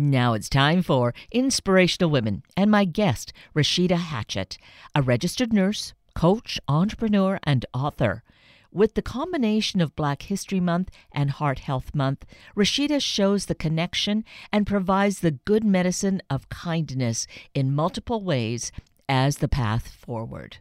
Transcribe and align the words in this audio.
Now 0.00 0.34
it's 0.34 0.48
time 0.48 0.82
for 0.82 1.12
Inspirational 1.32 2.08
Women 2.08 2.44
and 2.56 2.70
my 2.70 2.84
guest, 2.84 3.32
Rashida 3.52 3.96
Hatchett, 3.96 4.56
a 4.94 5.02
registered 5.02 5.52
nurse, 5.52 5.92
coach, 6.14 6.60
entrepreneur, 6.68 7.40
and 7.42 7.66
author. 7.74 8.22
With 8.70 8.94
the 8.94 9.02
combination 9.02 9.80
of 9.80 9.96
Black 9.96 10.22
History 10.22 10.60
Month 10.60 10.90
and 11.10 11.30
Heart 11.30 11.58
Health 11.58 11.96
Month, 11.96 12.26
Rashida 12.56 13.02
shows 13.02 13.46
the 13.46 13.56
connection 13.56 14.24
and 14.52 14.68
provides 14.68 15.18
the 15.18 15.32
good 15.32 15.64
medicine 15.64 16.22
of 16.30 16.48
kindness 16.48 17.26
in 17.52 17.74
multiple 17.74 18.22
ways 18.22 18.70
as 19.08 19.38
the 19.38 19.48
path 19.48 19.88
forward. 19.88 20.58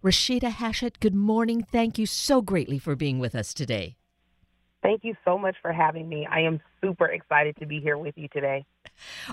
Rashida 0.00 0.52
Hatchett, 0.52 1.00
good 1.00 1.16
morning. 1.16 1.66
Thank 1.72 1.98
you 1.98 2.06
so 2.06 2.40
greatly 2.40 2.78
for 2.78 2.94
being 2.94 3.18
with 3.18 3.34
us 3.34 3.52
today. 3.52 3.96
Thank 4.82 5.04
you 5.04 5.14
so 5.24 5.36
much 5.36 5.56
for 5.60 5.72
having 5.72 6.08
me. 6.08 6.26
I 6.30 6.40
am 6.40 6.60
super 6.82 7.06
excited 7.06 7.56
to 7.60 7.66
be 7.66 7.80
here 7.80 7.98
with 7.98 8.16
you 8.16 8.28
today. 8.28 8.64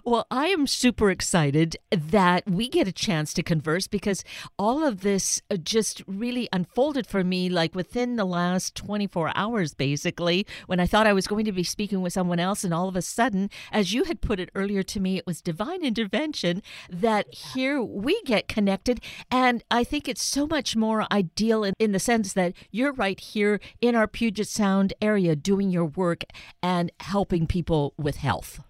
Well, 0.03 0.25
I 0.31 0.47
am 0.47 0.67
super 0.67 1.09
excited 1.09 1.77
that 1.91 2.49
we 2.49 2.69
get 2.69 2.87
a 2.87 2.91
chance 2.91 3.33
to 3.33 3.43
converse 3.43 3.87
because 3.87 4.23
all 4.57 4.83
of 4.83 5.01
this 5.01 5.41
uh, 5.49 5.57
just 5.57 6.03
really 6.07 6.47
unfolded 6.53 7.07
for 7.07 7.23
me 7.23 7.49
like 7.49 7.75
within 7.75 8.15
the 8.15 8.25
last 8.25 8.75
24 8.75 9.31
hours, 9.35 9.73
basically, 9.73 10.45
when 10.67 10.79
I 10.79 10.87
thought 10.87 11.07
I 11.07 11.13
was 11.13 11.27
going 11.27 11.45
to 11.45 11.51
be 11.51 11.63
speaking 11.63 12.01
with 12.01 12.13
someone 12.13 12.39
else. 12.39 12.63
And 12.63 12.73
all 12.73 12.87
of 12.87 12.95
a 12.95 13.01
sudden, 13.01 13.49
as 13.71 13.93
you 13.93 14.05
had 14.05 14.21
put 14.21 14.39
it 14.39 14.49
earlier 14.55 14.83
to 14.83 14.99
me, 14.99 15.17
it 15.17 15.27
was 15.27 15.41
divine 15.41 15.83
intervention 15.83 16.61
that 16.89 17.33
here 17.33 17.81
we 17.81 18.21
get 18.23 18.47
connected. 18.47 19.01
And 19.31 19.63
I 19.71 19.83
think 19.83 20.07
it's 20.07 20.23
so 20.23 20.47
much 20.47 20.75
more 20.75 21.05
ideal 21.11 21.63
in, 21.63 21.73
in 21.79 21.91
the 21.91 21.99
sense 21.99 22.33
that 22.33 22.53
you're 22.71 22.93
right 22.93 23.19
here 23.19 23.59
in 23.81 23.95
our 23.95 24.07
Puget 24.07 24.47
Sound 24.47 24.93
area 25.01 25.35
doing 25.35 25.69
your 25.69 25.85
work 25.85 26.23
and 26.61 26.91
helping 26.99 27.47
people 27.47 27.93
with 27.97 28.17
health. 28.17 28.61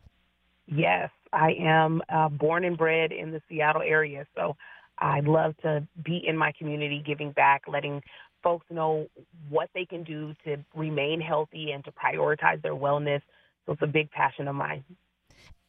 Yes, 0.67 1.09
I 1.33 1.53
am 1.59 2.01
uh, 2.09 2.29
born 2.29 2.65
and 2.65 2.77
bred 2.77 3.11
in 3.11 3.31
the 3.31 3.41
Seattle 3.49 3.81
area, 3.81 4.25
so 4.35 4.55
I 4.99 5.21
love 5.21 5.55
to 5.63 5.87
be 6.03 6.23
in 6.25 6.37
my 6.37 6.51
community, 6.57 7.03
giving 7.05 7.31
back, 7.31 7.63
letting 7.67 8.01
folks 8.43 8.65
know 8.69 9.07
what 9.49 9.69
they 9.73 9.85
can 9.85 10.03
do 10.03 10.33
to 10.45 10.57
remain 10.75 11.21
healthy 11.21 11.71
and 11.71 11.83
to 11.85 11.91
prioritize 11.91 12.61
their 12.61 12.75
wellness. 12.75 13.21
So 13.65 13.73
it's 13.73 13.81
a 13.81 13.87
big 13.87 14.11
passion 14.11 14.47
of 14.47 14.55
mine. 14.55 14.83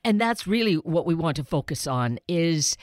And 0.04 0.20
that's 0.20 0.46
really 0.46 0.74
what 0.74 1.06
we 1.06 1.14
want 1.14 1.36
to 1.36 1.44
focus 1.44 1.86
on 1.86 2.18
is 2.28 2.76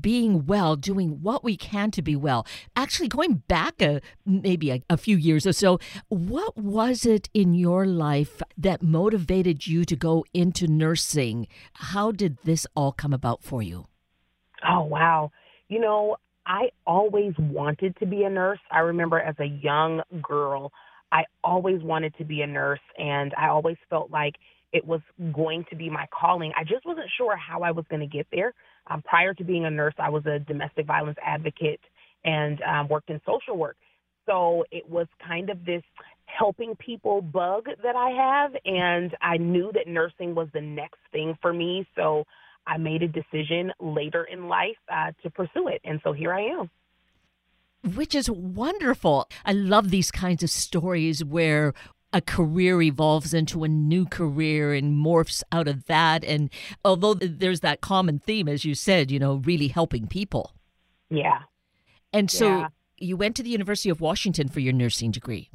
being 0.00 0.46
well, 0.46 0.76
doing 0.76 1.22
what 1.22 1.44
we 1.44 1.56
can 1.56 1.90
to 1.92 2.02
be 2.02 2.16
well. 2.16 2.46
Actually, 2.76 3.08
going 3.08 3.42
back 3.48 3.80
a, 3.80 4.00
maybe 4.26 4.70
a, 4.70 4.82
a, 4.90 4.96
few 4.96 5.16
years 5.16 5.46
or 5.46 5.52
so, 5.52 5.78
what 6.08 6.56
was 6.56 7.06
it 7.06 7.28
in 7.32 7.54
your 7.54 7.86
life 7.86 8.42
that 8.56 8.82
motivated 8.82 9.66
you 9.66 9.84
to 9.84 9.96
go 9.96 10.24
into 10.34 10.66
nursing? 10.66 11.46
How 11.74 12.12
did 12.12 12.38
this 12.44 12.66
all 12.74 12.92
come 12.92 13.12
about 13.12 13.42
for 13.42 13.62
you? 13.62 13.86
Oh, 14.68 14.82
wow. 14.82 15.30
You 15.68 15.80
know, 15.80 16.16
I 16.46 16.70
always 16.86 17.34
wanted 17.38 17.96
to 17.98 18.06
be 18.06 18.24
a 18.24 18.30
nurse. 18.30 18.58
I 18.70 18.80
remember 18.80 19.20
as 19.20 19.36
a 19.38 19.44
young 19.44 20.02
girl, 20.22 20.72
I 21.12 21.24
always 21.44 21.82
wanted 21.82 22.14
to 22.18 22.24
be 22.24 22.42
a 22.42 22.46
nurse, 22.46 22.80
and 22.98 23.32
I 23.38 23.48
always 23.48 23.76
felt 23.88 24.10
like 24.10 24.34
it 24.72 24.86
was 24.86 25.00
going 25.32 25.64
to 25.70 25.76
be 25.76 25.88
my 25.88 26.06
calling. 26.18 26.52
I 26.56 26.64
just 26.64 26.84
wasn't 26.84 27.08
sure 27.16 27.36
how 27.36 27.62
I 27.62 27.70
was 27.70 27.84
going 27.88 28.00
to 28.00 28.06
get 28.06 28.26
there. 28.30 28.52
Um, 28.88 29.02
prior 29.02 29.34
to 29.34 29.44
being 29.44 29.64
a 29.64 29.70
nurse, 29.70 29.94
I 29.98 30.10
was 30.10 30.24
a 30.26 30.38
domestic 30.38 30.86
violence 30.86 31.18
advocate 31.24 31.80
and 32.24 32.60
um, 32.62 32.88
worked 32.88 33.10
in 33.10 33.20
social 33.26 33.56
work. 33.56 33.76
So 34.26 34.64
it 34.70 34.88
was 34.88 35.06
kind 35.26 35.50
of 35.50 35.64
this 35.64 35.82
helping 36.26 36.76
people 36.76 37.22
bug 37.22 37.66
that 37.82 37.96
I 37.96 38.10
have. 38.10 38.52
And 38.64 39.14
I 39.22 39.38
knew 39.38 39.70
that 39.72 39.86
nursing 39.86 40.34
was 40.34 40.48
the 40.52 40.60
next 40.60 40.98
thing 41.12 41.36
for 41.40 41.52
me. 41.52 41.86
So 41.96 42.24
I 42.66 42.76
made 42.76 43.02
a 43.02 43.08
decision 43.08 43.72
later 43.80 44.24
in 44.24 44.48
life 44.48 44.76
uh, 44.92 45.12
to 45.22 45.30
pursue 45.30 45.68
it. 45.68 45.80
And 45.84 46.00
so 46.04 46.12
here 46.12 46.32
I 46.32 46.42
am 46.42 46.70
which 47.94 48.14
is 48.14 48.28
wonderful. 48.28 49.28
I 49.44 49.52
love 49.52 49.90
these 49.90 50.10
kinds 50.10 50.42
of 50.42 50.50
stories 50.50 51.24
where 51.24 51.74
a 52.12 52.20
career 52.20 52.80
evolves 52.80 53.34
into 53.34 53.64
a 53.64 53.68
new 53.68 54.06
career 54.06 54.72
and 54.72 54.94
morphs 54.94 55.42
out 55.52 55.68
of 55.68 55.86
that. 55.86 56.24
And 56.24 56.50
although 56.84 57.14
there's 57.14 57.60
that 57.60 57.80
common 57.80 58.18
theme, 58.18 58.48
as 58.48 58.64
you 58.64 58.74
said, 58.74 59.10
you 59.10 59.18
know, 59.18 59.36
really 59.36 59.68
helping 59.68 60.06
people. 60.06 60.54
Yeah. 61.10 61.40
And 62.12 62.30
so 62.30 62.48
yeah. 62.48 62.68
you 62.98 63.16
went 63.16 63.36
to 63.36 63.42
the 63.42 63.50
University 63.50 63.90
of 63.90 64.00
Washington 64.00 64.48
for 64.48 64.60
your 64.60 64.72
nursing 64.72 65.10
degree. 65.10 65.50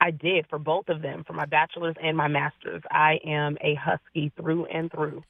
I 0.00 0.10
did 0.10 0.46
for 0.50 0.58
both 0.58 0.88
of 0.88 1.00
them, 1.00 1.24
for 1.24 1.32
my 1.32 1.46
bachelor's 1.46 1.94
and 2.02 2.16
my 2.16 2.28
master's. 2.28 2.82
I 2.90 3.20
am 3.24 3.56
a 3.60 3.74
Husky 3.74 4.32
through 4.36 4.66
and 4.66 4.90
through. 4.90 5.22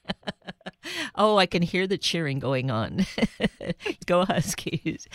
oh, 1.14 1.36
I 1.36 1.46
can 1.46 1.62
hear 1.62 1.86
the 1.86 1.98
cheering 1.98 2.38
going 2.38 2.70
on. 2.70 3.06
Go 4.06 4.24
Huskies. 4.24 5.06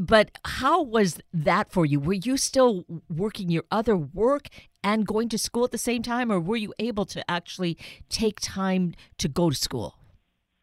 But 0.00 0.30
how 0.44 0.82
was 0.82 1.20
that 1.32 1.72
for 1.72 1.84
you? 1.84 2.00
Were 2.00 2.12
you 2.12 2.36
still 2.36 2.84
working 3.08 3.50
your 3.50 3.64
other 3.70 3.96
work 3.96 4.48
and 4.82 5.06
going 5.06 5.28
to 5.30 5.38
school 5.38 5.64
at 5.64 5.70
the 5.70 5.78
same 5.78 6.02
time, 6.02 6.30
or 6.30 6.38
were 6.40 6.56
you 6.56 6.72
able 6.78 7.04
to 7.06 7.28
actually 7.30 7.76
take 8.08 8.40
time 8.40 8.94
to 9.18 9.28
go 9.28 9.50
to 9.50 9.56
school? 9.56 9.96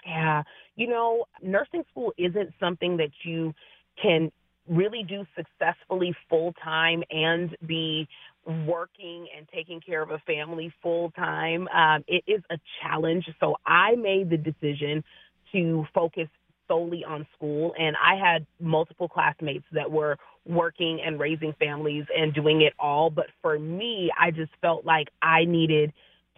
Yeah. 0.05 0.43
You 0.75 0.87
know, 0.87 1.25
nursing 1.41 1.83
school 1.91 2.13
isn't 2.17 2.53
something 2.59 2.97
that 2.97 3.11
you 3.23 3.53
can 4.01 4.31
really 4.67 5.03
do 5.03 5.25
successfully 5.35 6.15
full 6.29 6.53
time 6.63 7.03
and 7.09 7.55
be 7.65 8.07
working 8.45 9.27
and 9.35 9.47
taking 9.53 9.79
care 9.81 10.01
of 10.01 10.11
a 10.11 10.19
family 10.19 10.73
full 10.81 11.11
time. 11.11 11.67
Um, 11.69 12.03
it 12.07 12.23
is 12.27 12.41
a 12.49 12.57
challenge. 12.81 13.25
So 13.39 13.55
I 13.65 13.95
made 13.95 14.29
the 14.29 14.37
decision 14.37 15.03
to 15.51 15.85
focus 15.93 16.27
solely 16.67 17.03
on 17.03 17.27
school. 17.35 17.73
And 17.77 17.95
I 17.97 18.15
had 18.15 18.45
multiple 18.59 19.07
classmates 19.07 19.65
that 19.71 19.91
were 19.91 20.17
working 20.45 21.01
and 21.05 21.19
raising 21.19 21.53
families 21.59 22.05
and 22.15 22.33
doing 22.33 22.61
it 22.61 22.73
all. 22.79 23.09
But 23.09 23.27
for 23.41 23.57
me, 23.57 24.11
I 24.19 24.31
just 24.31 24.51
felt 24.61 24.85
like 24.85 25.07
I 25.21 25.45
needed 25.45 25.93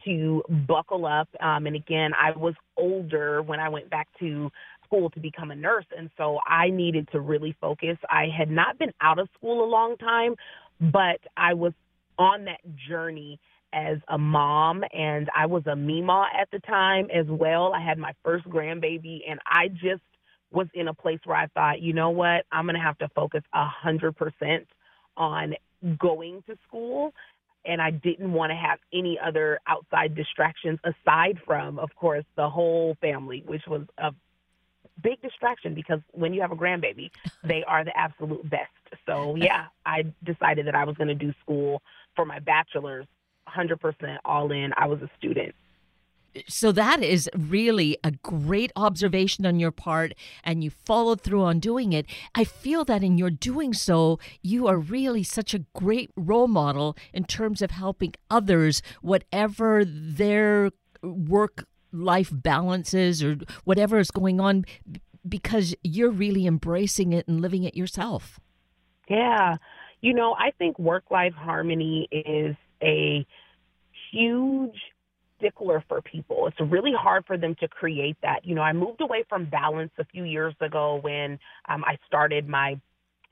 to 0.05 0.43
buckle 0.67 1.05
up. 1.05 1.27
Um, 1.41 1.67
and 1.67 1.75
again, 1.75 2.11
I 2.13 2.37
was 2.37 2.53
older 2.77 3.41
when 3.41 3.59
I 3.59 3.69
went 3.69 3.89
back 3.89 4.07
to 4.19 4.49
school 4.85 5.09
to 5.11 5.19
become 5.19 5.51
a 5.51 5.55
nurse. 5.55 5.85
And 5.97 6.09
so 6.17 6.39
I 6.47 6.69
needed 6.69 7.09
to 7.11 7.19
really 7.19 7.55
focus. 7.59 7.97
I 8.09 8.27
had 8.35 8.49
not 8.49 8.77
been 8.77 8.93
out 9.01 9.19
of 9.19 9.27
school 9.37 9.63
a 9.63 9.69
long 9.69 9.97
time, 9.97 10.35
but 10.79 11.19
I 11.35 11.53
was 11.53 11.73
on 12.17 12.45
that 12.45 12.61
journey 12.89 13.39
as 13.73 13.97
a 14.07 14.17
mom 14.17 14.83
and 14.93 15.29
I 15.35 15.45
was 15.45 15.63
a 15.67 15.75
Mima 15.75 16.27
at 16.39 16.49
the 16.51 16.59
time 16.59 17.07
as 17.13 17.25
well. 17.27 17.73
I 17.73 17.83
had 17.83 17.97
my 17.97 18.13
first 18.23 18.47
grandbaby 18.47 19.19
and 19.29 19.39
I 19.45 19.67
just 19.67 20.01
was 20.51 20.67
in 20.73 20.87
a 20.87 20.93
place 20.93 21.19
where 21.25 21.37
I 21.37 21.47
thought, 21.47 21.81
you 21.81 21.93
know 21.93 22.09
what, 22.09 22.45
I'm 22.51 22.65
going 22.65 22.75
to 22.75 22.81
have 22.81 22.97
to 22.99 23.09
focus 23.09 23.43
a 23.53 23.65
hundred 23.65 24.15
percent 24.15 24.67
on 25.15 25.55
going 25.97 26.43
to 26.47 26.57
school. 26.67 27.13
And 27.65 27.81
I 27.81 27.91
didn't 27.91 28.31
want 28.31 28.51
to 28.51 28.55
have 28.55 28.79
any 28.93 29.19
other 29.19 29.59
outside 29.67 30.15
distractions 30.15 30.79
aside 30.85 31.37
from, 31.45 31.79
of 31.79 31.93
course, 31.95 32.23
the 32.37 32.49
whole 32.49 32.95
family, 33.01 33.43
which 33.45 33.63
was 33.67 33.81
a 33.97 34.13
big 35.03 35.21
distraction 35.21 35.73
because 35.73 35.99
when 36.13 36.33
you 36.33 36.41
have 36.41 36.51
a 36.51 36.55
grandbaby, 36.55 37.11
they 37.43 37.63
are 37.67 37.83
the 37.83 37.95
absolute 37.97 38.49
best. 38.49 38.71
So 39.05 39.35
yeah, 39.35 39.65
I 39.85 40.05
decided 40.23 40.67
that 40.67 40.75
I 40.75 40.85
was 40.85 40.95
going 40.95 41.09
to 41.09 41.15
do 41.15 41.33
school 41.41 41.81
for 42.15 42.25
my 42.25 42.39
bachelor's 42.39 43.05
100% 43.49 44.17
all 44.23 44.51
in. 44.51 44.71
I 44.77 44.87
was 44.87 45.01
a 45.01 45.09
student 45.17 45.53
so 46.47 46.71
that 46.71 47.03
is 47.03 47.29
really 47.35 47.97
a 48.03 48.11
great 48.11 48.71
observation 48.75 49.45
on 49.45 49.59
your 49.59 49.71
part 49.71 50.13
and 50.43 50.63
you 50.63 50.69
followed 50.69 51.21
through 51.21 51.43
on 51.43 51.59
doing 51.59 51.93
it. 51.93 52.05
I 52.35 52.43
feel 52.43 52.85
that 52.85 53.03
in 53.03 53.17
your 53.17 53.29
doing 53.29 53.73
so 53.73 54.19
you 54.41 54.67
are 54.67 54.77
really 54.77 55.23
such 55.23 55.53
a 55.53 55.59
great 55.73 56.11
role 56.15 56.47
model 56.47 56.97
in 57.13 57.25
terms 57.25 57.61
of 57.61 57.71
helping 57.71 58.13
others 58.29 58.81
whatever 59.01 59.83
their 59.85 60.71
work 61.01 61.65
life 61.91 62.29
balances 62.31 63.23
or 63.23 63.37
whatever 63.63 63.99
is 63.99 64.11
going 64.11 64.39
on 64.39 64.65
because 65.27 65.75
you're 65.83 66.11
really 66.11 66.45
embracing 66.45 67.13
it 67.13 67.27
and 67.27 67.41
living 67.41 67.63
it 67.63 67.75
yourself. 67.75 68.39
Yeah. 69.09 69.57
You 70.01 70.13
know 70.13 70.35
i 70.37 70.51
think 70.51 70.77
work 70.77 71.05
life 71.09 71.33
harmony 71.33 72.07
is 72.11 72.55
a 72.83 73.25
huge 74.11 74.77
stickler 75.37 75.83
for 75.87 76.01
people. 76.01 76.47
It's 76.47 76.71
really 76.71 76.93
hard 76.97 77.25
for 77.25 77.37
them 77.37 77.55
to 77.59 77.67
create 77.67 78.17
that. 78.21 78.41
You 78.43 78.55
know, 78.55 78.61
I 78.61 78.73
moved 78.73 79.01
away 79.01 79.23
from 79.29 79.45
balance 79.45 79.91
a 79.97 80.05
few 80.05 80.23
years 80.23 80.55
ago 80.61 80.99
when 81.01 81.39
um, 81.69 81.83
I 81.83 81.97
started 82.07 82.47
my 82.47 82.79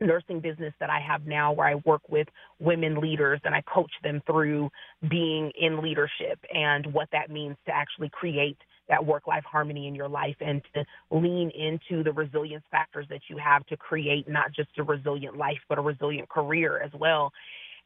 nursing 0.02 0.40
business 0.40 0.74
that 0.80 0.90
I 0.90 1.00
have 1.00 1.26
now 1.26 1.54
where 1.54 1.68
I 1.68 1.76
work 1.86 2.02
with 2.10 2.28
women 2.60 3.00
leaders 3.00 3.40
and 3.46 3.56
I 3.56 3.62
coach 3.62 3.92
them 4.04 4.22
through 4.26 4.70
being 5.10 5.52
in 5.60 5.82
leadership 5.82 6.40
and 6.54 6.86
what 6.94 7.08
that 7.12 7.30
means 7.30 7.56
to 7.66 7.74
actually 7.74 8.10
create 8.10 8.58
that 8.90 9.04
work 9.04 9.26
life 9.26 9.44
harmony 9.50 9.88
in 9.88 9.96
your 9.96 10.10
life 10.10 10.36
and 10.42 10.62
to 10.74 10.86
lean 11.12 11.50
into 11.52 12.04
the 12.04 12.12
resilience 12.12 12.64
factors 12.70 13.08
that 13.10 13.22
you 13.30 13.38
have 13.38 13.66
to 13.68 13.78
create 13.78 14.28
not 14.28 14.52
just 14.54 14.70
a 14.78 14.84
resilient 14.84 15.38
life 15.38 15.58
but 15.70 15.78
a 15.78 15.82
resilient 15.82 16.30
career 16.30 16.82
as 16.82 16.92
well. 16.94 17.32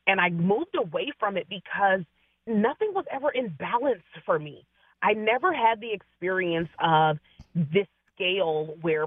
And 0.08 0.20
I 0.20 0.30
moved 0.30 0.76
away 0.78 1.12
from 1.20 1.38
it 1.38 1.48
because 1.48 2.02
nothing 2.48 2.92
was 2.94 3.06
ever 3.12 3.30
in 3.30 3.50
balance 3.60 4.04
for 4.26 4.40
me. 4.40 4.66
I 5.02 5.14
never 5.14 5.54
had 5.54 5.80
the 5.80 5.92
experience 5.92 6.70
of 6.80 7.18
this 7.56 7.88
scale 8.14 8.76
where 8.82 9.06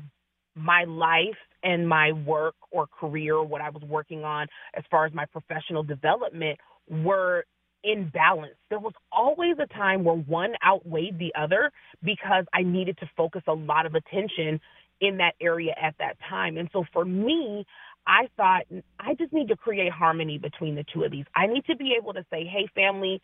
my 0.54 0.84
life 0.84 1.36
and 1.62 1.88
my 1.88 2.12
work 2.12 2.54
or 2.70 2.86
career, 2.86 3.42
what 3.42 3.60
I 3.60 3.70
was 3.70 3.82
working 3.82 4.24
on 4.24 4.46
as 4.74 4.84
far 4.90 5.06
as 5.06 5.12
my 5.12 5.26
professional 5.26 5.82
development, 5.82 6.58
were 6.88 7.44
in 7.84 8.10
balance. 8.12 8.54
There 8.70 8.78
was 8.78 8.92
always 9.10 9.56
a 9.58 9.66
time 9.74 10.04
where 10.04 10.16
one 10.16 10.54
outweighed 10.64 11.18
the 11.18 11.32
other 11.38 11.70
because 12.02 12.44
I 12.52 12.62
needed 12.62 12.98
to 12.98 13.10
focus 13.16 13.42
a 13.46 13.52
lot 13.52 13.86
of 13.86 13.94
attention 13.94 14.60
in 15.00 15.16
that 15.16 15.34
area 15.40 15.74
at 15.80 15.94
that 15.98 16.16
time. 16.28 16.56
And 16.56 16.68
so 16.72 16.84
for 16.92 17.04
me, 17.04 17.66
I 18.06 18.28
thought 18.36 18.62
I 18.98 19.14
just 19.14 19.32
need 19.32 19.48
to 19.48 19.56
create 19.56 19.92
harmony 19.92 20.38
between 20.38 20.74
the 20.74 20.84
two 20.92 21.04
of 21.04 21.12
these. 21.12 21.24
I 21.36 21.46
need 21.46 21.64
to 21.66 21.76
be 21.76 21.94
able 21.98 22.12
to 22.14 22.24
say, 22.30 22.44
hey, 22.44 22.68
family, 22.74 23.20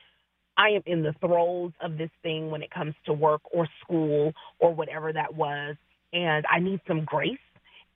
I 0.57 0.71
am 0.71 0.83
in 0.87 1.03
the 1.03 1.15
throes 1.21 1.73
of 1.81 1.99
this 1.99 2.11
thing 2.23 2.51
when 2.51 2.63
it 2.63 2.71
comes 2.71 2.95
to 3.07 3.13
work 3.13 3.43
or 3.53 3.69
school 3.83 4.33
or 4.59 4.75
whatever 4.75 5.13
that 5.13 5.35
was. 5.35 5.77
And 6.13 6.45
I 6.51 6.61
need 6.61 6.81
some 6.87 7.05
grace. 7.05 7.39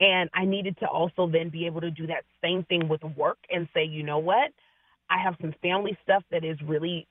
And 0.01 0.29
I 0.35 0.45
needed 0.45 0.77
to 0.79 0.87
also 0.87 1.29
then 1.31 1.49
be 1.51 1.67
able 1.67 1.81
to 1.81 1.91
do 1.91 2.07
that 2.09 2.25
same 2.43 2.65
thing 2.65 2.89
with 2.89 3.03
work 3.17 3.39
and 3.51 3.69
say, 3.75 3.85
you 3.85 4.03
know 4.03 4.19
what? 4.19 4.51
I 5.11 5.23
have 5.23 5.35
some 5.41 5.55
family 5.63 5.97
stuff 6.03 6.25
that 6.31 6.45
is 6.45 6.57
really 6.67 7.07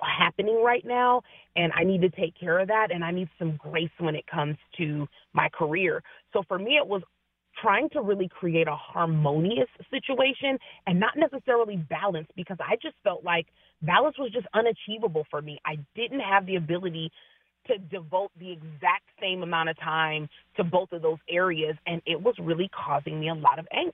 happening 0.00 0.62
right 0.64 0.84
now 0.84 1.22
and 1.54 1.72
I 1.76 1.84
need 1.84 2.00
to 2.02 2.10
take 2.10 2.34
care 2.38 2.58
of 2.58 2.68
that 2.68 2.88
and 2.92 3.04
I 3.04 3.12
need 3.12 3.28
some 3.38 3.56
grace 3.56 3.90
when 3.98 4.16
it 4.16 4.26
comes 4.26 4.56
to 4.78 5.06
my 5.32 5.48
career. 5.50 6.02
So 6.32 6.42
for 6.48 6.58
me 6.58 6.76
it 6.76 6.86
was 6.86 7.02
trying 7.60 7.88
to 7.90 8.00
really 8.00 8.28
create 8.28 8.68
a 8.68 8.74
harmonious 8.76 9.68
situation 9.90 10.58
and 10.86 10.98
not 10.98 11.16
necessarily 11.16 11.76
balance 11.76 12.28
because 12.36 12.56
I 12.60 12.76
just 12.76 12.94
felt 13.04 13.24
like 13.24 13.46
balance 13.82 14.18
was 14.18 14.32
just 14.32 14.46
unachievable 14.54 15.26
for 15.30 15.42
me. 15.42 15.60
I 15.64 15.78
didn't 15.94 16.20
have 16.20 16.46
the 16.46 16.56
ability 16.56 17.10
to 17.66 17.78
devote 17.78 18.30
the 18.38 18.50
exact 18.50 19.04
same 19.20 19.42
amount 19.42 19.68
of 19.68 19.78
time 19.78 20.28
to 20.56 20.64
both 20.64 20.92
of 20.92 21.02
those 21.02 21.18
areas 21.28 21.76
and 21.86 22.02
it 22.06 22.20
was 22.20 22.34
really 22.40 22.68
causing 22.68 23.20
me 23.20 23.28
a 23.28 23.34
lot 23.34 23.58
of 23.58 23.66
angst. 23.74 23.92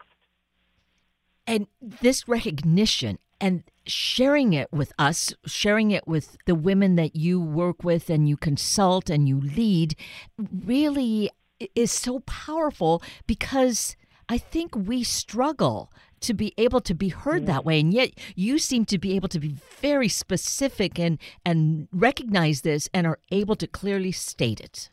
And 1.47 1.67
this 1.81 2.29
recognition 2.29 3.19
and 3.41 3.63
sharing 3.87 4.53
it 4.53 4.73
with 4.73 4.93
us, 4.99 5.33
sharing 5.47 5.91
it 5.91 6.07
with 6.07 6.37
the 6.47 6.55
women 6.55 6.97
that 6.97 7.15
you 7.15 7.41
work 7.41 7.85
with 7.85 8.11
and 8.11 8.29
you 8.29 8.37
consult 8.37 9.09
and 9.09 9.29
you 9.29 9.41
lead 9.41 9.95
really 10.37 11.31
is 11.75 11.93
so 11.93 12.21
powerful 12.21 13.03
because 13.27 13.97
I 14.29 14.39
think 14.39 14.75
we 14.77 15.03
struggle 15.05 15.93
to 16.21 16.35
be 16.35 16.53
able 16.59 16.81
to 16.81 16.95
be 16.95 17.09
heard 17.09 17.47
that 17.47 17.65
way. 17.65 17.81
And 17.81 17.95
yet 17.95 18.11
you 18.35 18.59
seem 18.59 18.85
to 18.87 18.99
be 18.99 19.15
able 19.15 19.29
to 19.29 19.39
be 19.39 19.57
very 19.81 20.09
specific 20.09 20.99
and 20.99 21.19
and 21.45 21.89
recognize 21.93 22.63
this 22.63 22.89
and 22.93 23.07
are 23.07 23.21
able 23.31 23.57
to 23.57 23.67
clearly 23.67 24.13
state 24.13 24.61
it. 24.61 24.91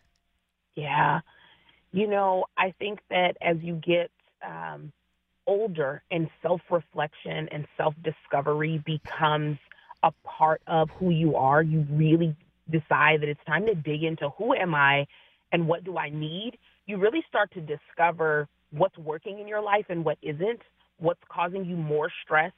Yeah. 0.76 1.22
You 1.92 2.08
know 2.08 2.46
i 2.58 2.74
think 2.78 3.00
that 3.10 3.38
as 3.42 3.58
you 3.62 3.76
get 3.76 4.12
um, 4.46 4.92
older 5.48 6.04
and 6.12 6.30
self 6.42 6.62
reflection 6.70 7.48
and 7.52 7.66
self 7.78 7.94
discovery 8.04 8.82
becomes 8.86 9.58
a 10.04 10.12
part 10.24 10.62
of 10.68 10.90
who 10.92 11.10
you 11.10 11.36
are, 11.36 11.64
you 11.64 11.86
really 11.92 12.36
decide 12.70 13.22
that 13.22 13.30
it's 13.30 13.44
time 13.46 13.66
to 13.66 13.76
dig 13.76 14.04
into 14.04 14.30
who 14.38 14.54
am 14.54 14.76
I 14.76 15.08
and 15.52 15.68
what 15.68 15.84
do 15.84 15.98
I 15.98 16.10
need, 16.10 16.58
you 16.86 16.98
really 16.98 17.24
start 17.28 17.52
to 17.54 17.62
discover 17.62 18.48
what's 18.72 18.98
working 18.98 19.40
in 19.40 19.48
your 19.48 19.62
life 19.62 19.86
and 19.90 20.04
what 20.04 20.18
isn't, 20.22 20.62
what's 20.98 21.22
causing 21.30 21.66
you 21.66 21.76
more 21.76 22.10
stress, 22.24 22.52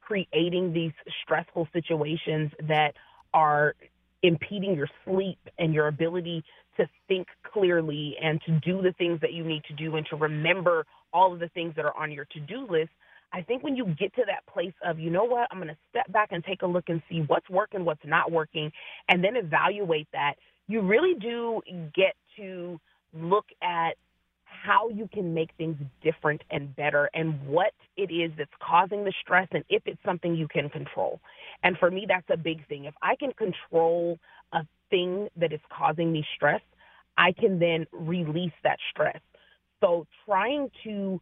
creating 0.00 0.72
these 0.72 0.92
stressful 1.22 1.68
situations 1.72 2.50
that 2.66 2.92
are 3.34 3.74
impeding 4.22 4.74
your 4.74 4.88
sleep 5.04 5.38
and 5.58 5.74
your 5.74 5.88
ability 5.88 6.42
to 6.76 6.88
think 7.06 7.28
clearly 7.52 8.16
and 8.22 8.40
to 8.46 8.52
do 8.60 8.80
the 8.82 8.92
things 8.98 9.20
that 9.20 9.32
you 9.32 9.44
need 9.44 9.62
to 9.64 9.74
do 9.74 9.96
and 9.96 10.06
to 10.06 10.16
remember 10.16 10.86
all 11.12 11.32
of 11.32 11.40
the 11.40 11.48
things 11.48 11.74
that 11.76 11.84
are 11.84 11.96
on 11.96 12.10
your 12.10 12.24
to 12.26 12.40
do 12.40 12.66
list. 12.68 12.90
I 13.32 13.42
think 13.42 13.62
when 13.62 13.76
you 13.76 13.84
get 13.84 14.14
to 14.14 14.22
that 14.26 14.46
place 14.52 14.72
of, 14.84 14.98
you 14.98 15.10
know 15.10 15.24
what, 15.24 15.48
I'm 15.50 15.58
going 15.58 15.68
to 15.68 15.76
step 15.90 16.10
back 16.10 16.28
and 16.32 16.42
take 16.42 16.62
a 16.62 16.66
look 16.66 16.88
and 16.88 17.02
see 17.10 17.22
what's 17.26 17.48
working, 17.50 17.84
what's 17.84 18.04
not 18.04 18.32
working, 18.32 18.72
and 19.08 19.22
then 19.22 19.36
evaluate 19.36 20.08
that, 20.12 20.34
you 20.66 20.80
really 20.80 21.14
do 21.14 21.60
get 21.94 22.14
to 22.38 22.80
look 23.12 23.46
at 23.62 23.96
how 24.44 24.88
you 24.88 25.08
can 25.12 25.34
make 25.34 25.50
things 25.56 25.76
different 26.02 26.42
and 26.50 26.74
better 26.74 27.10
and 27.14 27.40
what 27.46 27.72
it 27.96 28.12
is 28.12 28.32
that's 28.36 28.50
causing 28.60 29.04
the 29.04 29.12
stress 29.22 29.46
and 29.52 29.64
if 29.68 29.82
it's 29.86 30.00
something 30.04 30.34
you 30.34 30.48
can 30.48 30.68
control. 30.68 31.20
And 31.62 31.76
for 31.78 31.90
me, 31.90 32.06
that's 32.08 32.28
a 32.30 32.36
big 32.36 32.66
thing. 32.68 32.86
If 32.86 32.94
I 33.02 33.14
can 33.16 33.32
control 33.32 34.18
a 34.52 34.60
thing 34.90 35.28
that 35.36 35.52
is 35.52 35.60
causing 35.76 36.12
me 36.12 36.24
stress, 36.34 36.60
I 37.16 37.32
can 37.32 37.58
then 37.58 37.86
release 37.92 38.52
that 38.64 38.78
stress. 38.90 39.20
So 39.80 40.06
trying 40.26 40.70
to 40.84 41.20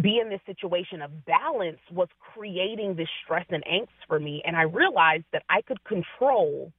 be 0.00 0.18
in 0.20 0.28
this 0.28 0.40
situation 0.46 1.02
of 1.02 1.10
balance 1.24 1.78
was 1.92 2.08
creating 2.34 2.96
this 2.96 3.08
stress 3.24 3.46
and 3.50 3.62
angst 3.64 4.06
for 4.08 4.18
me. 4.18 4.42
And 4.44 4.56
I 4.56 4.62
realized 4.62 5.24
that 5.32 5.42
I 5.48 5.62
could 5.62 5.82
control 5.84 6.72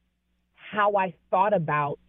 how 0.72 0.96
I 0.96 1.14
thought 1.30 1.54
about 1.54 2.00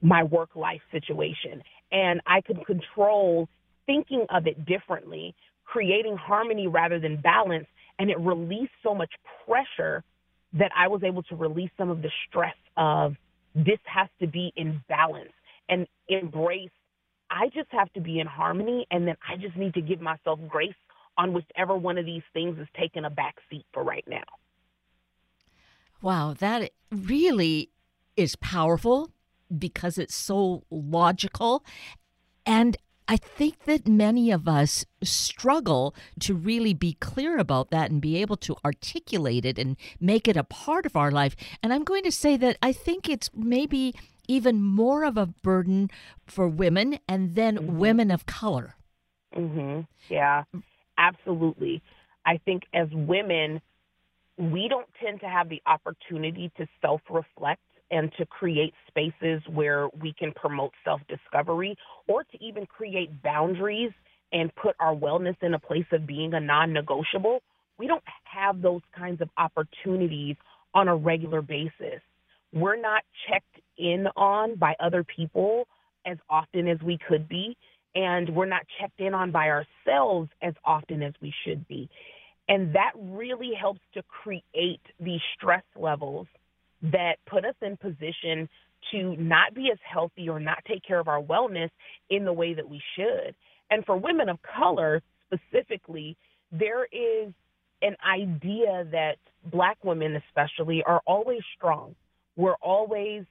my 0.00 0.22
work 0.22 0.54
life 0.54 0.80
situation. 0.92 1.62
And 1.90 2.20
I 2.26 2.40
could 2.40 2.64
control 2.66 3.48
thinking 3.86 4.26
of 4.30 4.46
it 4.46 4.66
differently, 4.66 5.34
creating 5.64 6.16
harmony 6.16 6.66
rather 6.66 6.98
than 6.98 7.20
balance. 7.20 7.66
And 7.98 8.10
it 8.10 8.18
released 8.20 8.72
so 8.82 8.94
much 8.94 9.10
pressure 9.46 10.04
that 10.52 10.70
I 10.76 10.88
was 10.88 11.02
able 11.02 11.22
to 11.24 11.36
release 11.36 11.70
some 11.76 11.90
of 11.90 12.02
the 12.02 12.10
stress 12.28 12.56
of 12.76 13.16
this 13.54 13.78
has 13.84 14.08
to 14.20 14.26
be 14.26 14.52
in 14.56 14.82
balance 14.88 15.32
and 15.68 15.86
embrace 16.08 16.70
I 17.30 17.48
just 17.48 17.68
have 17.70 17.92
to 17.92 18.00
be 18.00 18.20
in 18.20 18.26
harmony 18.26 18.86
and 18.90 19.06
then 19.06 19.16
I 19.28 19.36
just 19.36 19.56
need 19.56 19.74
to 19.74 19.80
give 19.80 20.00
myself 20.00 20.40
grace 20.48 20.74
on 21.16 21.32
whichever 21.32 21.76
one 21.76 21.98
of 21.98 22.06
these 22.06 22.22
things 22.32 22.58
is 22.58 22.68
taking 22.78 23.04
a 23.04 23.10
back 23.10 23.36
seat 23.50 23.66
for 23.72 23.82
right 23.82 24.04
now. 24.06 24.24
Wow, 26.00 26.34
that 26.38 26.70
really 26.90 27.70
is 28.16 28.36
powerful 28.36 29.10
because 29.56 29.98
it's 29.98 30.14
so 30.14 30.64
logical. 30.70 31.64
And 32.44 32.76
I 33.06 33.16
think 33.16 33.64
that 33.64 33.88
many 33.88 34.30
of 34.30 34.46
us 34.46 34.84
struggle 35.02 35.94
to 36.20 36.34
really 36.34 36.74
be 36.74 36.92
clear 36.94 37.38
about 37.38 37.70
that 37.70 37.90
and 37.90 38.02
be 38.02 38.16
able 38.20 38.36
to 38.38 38.56
articulate 38.64 39.46
it 39.46 39.58
and 39.58 39.76
make 39.98 40.28
it 40.28 40.36
a 40.36 40.44
part 40.44 40.84
of 40.84 40.94
our 40.94 41.10
life. 41.10 41.34
And 41.62 41.72
I'm 41.72 41.84
going 41.84 42.04
to 42.04 42.12
say 42.12 42.36
that 42.36 42.58
I 42.62 42.72
think 42.72 43.08
it's 43.08 43.30
maybe 43.34 43.94
even 44.28 44.62
more 44.62 45.04
of 45.04 45.16
a 45.16 45.24
burden 45.24 45.90
for 46.26 46.46
women 46.48 46.98
and 47.08 47.34
then 47.34 47.56
mm-hmm. 47.56 47.78
women 47.78 48.10
of 48.10 48.26
color. 48.26 48.74
Mhm. 49.34 49.86
Yeah. 50.10 50.44
Absolutely. 50.98 51.82
I 52.26 52.38
think 52.38 52.64
as 52.74 52.88
women 52.92 53.62
we 54.38 54.68
don't 54.68 54.86
tend 55.02 55.20
to 55.20 55.28
have 55.28 55.48
the 55.48 55.60
opportunity 55.66 56.52
to 56.56 56.68
self-reflect 56.80 57.60
and 57.90 58.12
to 58.18 58.26
create 58.26 58.74
spaces 58.86 59.42
where 59.52 59.88
we 60.00 60.12
can 60.12 60.32
promote 60.32 60.72
self-discovery 60.84 61.76
or 62.06 62.24
to 62.24 62.44
even 62.44 62.66
create 62.66 63.22
boundaries 63.22 63.92
and 64.32 64.54
put 64.56 64.76
our 64.78 64.94
wellness 64.94 65.36
in 65.42 65.54
a 65.54 65.58
place 65.58 65.86
of 65.92 66.06
being 66.06 66.34
a 66.34 66.40
non-negotiable. 66.40 67.40
We 67.78 67.86
don't 67.86 68.04
have 68.24 68.60
those 68.60 68.82
kinds 68.96 69.20
of 69.20 69.30
opportunities 69.38 70.36
on 70.74 70.88
a 70.88 70.96
regular 70.96 71.40
basis. 71.40 72.02
We're 72.52 72.80
not 72.80 73.02
checked 73.28 73.60
in 73.78 74.06
on 74.16 74.56
by 74.56 74.74
other 74.80 75.04
people 75.04 75.66
as 76.06 76.18
often 76.28 76.68
as 76.68 76.80
we 76.82 76.98
could 77.08 77.28
be, 77.28 77.56
and 77.94 78.34
we're 78.34 78.46
not 78.46 78.62
checked 78.80 79.00
in 79.00 79.14
on 79.14 79.30
by 79.30 79.48
ourselves 79.48 80.28
as 80.42 80.54
often 80.64 81.02
as 81.02 81.14
we 81.20 81.32
should 81.44 81.66
be. 81.68 81.88
And 82.48 82.74
that 82.74 82.92
really 82.96 83.52
helps 83.58 83.80
to 83.94 84.02
create 84.02 84.80
these 84.98 85.20
stress 85.36 85.64
levels 85.76 86.26
that 86.82 87.16
put 87.26 87.44
us 87.44 87.54
in 87.62 87.76
position 87.76 88.48
to 88.92 89.16
not 89.16 89.54
be 89.54 89.70
as 89.72 89.78
healthy 89.82 90.28
or 90.28 90.38
not 90.38 90.58
take 90.66 90.82
care 90.82 91.00
of 91.00 91.08
our 91.08 91.20
wellness 91.20 91.70
in 92.10 92.24
the 92.24 92.32
way 92.32 92.54
that 92.54 92.68
we 92.68 92.80
should. 92.96 93.34
And 93.70 93.84
for 93.84 93.96
women 93.96 94.28
of 94.28 94.38
color 94.42 95.02
specifically, 95.26 96.16
there 96.52 96.84
is 96.84 97.32
an 97.82 97.96
idea 98.06 98.86
that 98.90 99.16
black 99.44 99.78
women 99.84 100.20
especially 100.28 100.82
are 100.84 101.00
always 101.06 101.40
strong. 101.56 101.94
We're 102.36 102.56
always 102.62 103.24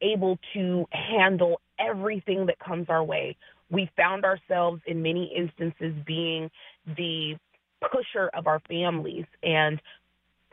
able 0.00 0.38
to 0.54 0.86
handle 0.92 1.60
everything 1.78 2.46
that 2.46 2.58
comes 2.58 2.86
our 2.88 3.02
way. 3.02 3.36
We 3.70 3.90
found 3.96 4.24
ourselves 4.24 4.82
in 4.86 5.02
many 5.02 5.32
instances 5.34 5.94
being 6.06 6.50
the 6.96 7.36
pusher 7.80 8.30
of 8.34 8.46
our 8.46 8.60
families 8.68 9.24
and 9.42 9.80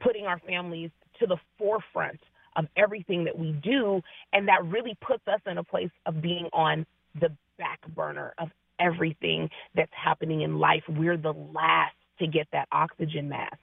putting 0.02 0.26
our 0.26 0.40
families 0.40 0.92
to 1.20 1.28
the 1.28 1.38
forefront 1.58 2.20
of 2.56 2.66
everything 2.76 3.24
that 3.26 3.38
we 3.38 3.52
do. 3.52 4.02
And 4.34 4.48
that 4.48 4.66
really 4.66 4.98
puts 5.02 5.28
us 5.28 5.40
in 5.46 5.58
a 5.58 5.64
place 5.64 5.92
of 6.06 6.22
being 6.22 6.50
on 6.54 6.86
the 7.20 7.32
back 7.58 7.80
burner 7.96 8.34
of 8.38 8.50
everything 8.80 9.50
that's 9.76 9.92
happening 9.94 10.42
in 10.42 10.58
life. 10.60 10.84
We're 10.88 11.18
the 11.18 11.34
last 11.34 11.96
to 12.20 12.28
get 12.28 12.48
that 12.52 12.68
oxygen 12.72 13.30
mask. 13.30 13.58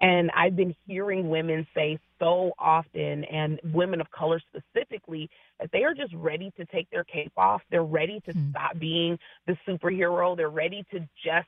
And 0.00 0.30
I've 0.34 0.56
been 0.56 0.74
hearing 0.86 1.28
women 1.28 1.64
say 1.74 1.98
so 2.18 2.52
often, 2.58 3.24
and 3.24 3.60
women 3.72 4.00
of 4.00 4.10
color 4.10 4.40
specifically, 4.48 5.30
that 5.60 5.70
they 5.72 5.84
are 5.84 5.94
just 5.94 6.12
ready 6.14 6.52
to 6.56 6.64
take 6.66 6.90
their 6.90 7.04
cape 7.04 7.32
off. 7.36 7.62
They're 7.70 7.84
ready 7.84 8.20
to 8.26 8.34
mm. 8.34 8.50
stop 8.50 8.78
being 8.80 9.16
the 9.46 9.56
superhero. 9.66 10.36
They're 10.36 10.50
ready 10.50 10.84
to 10.90 11.00
just 11.24 11.46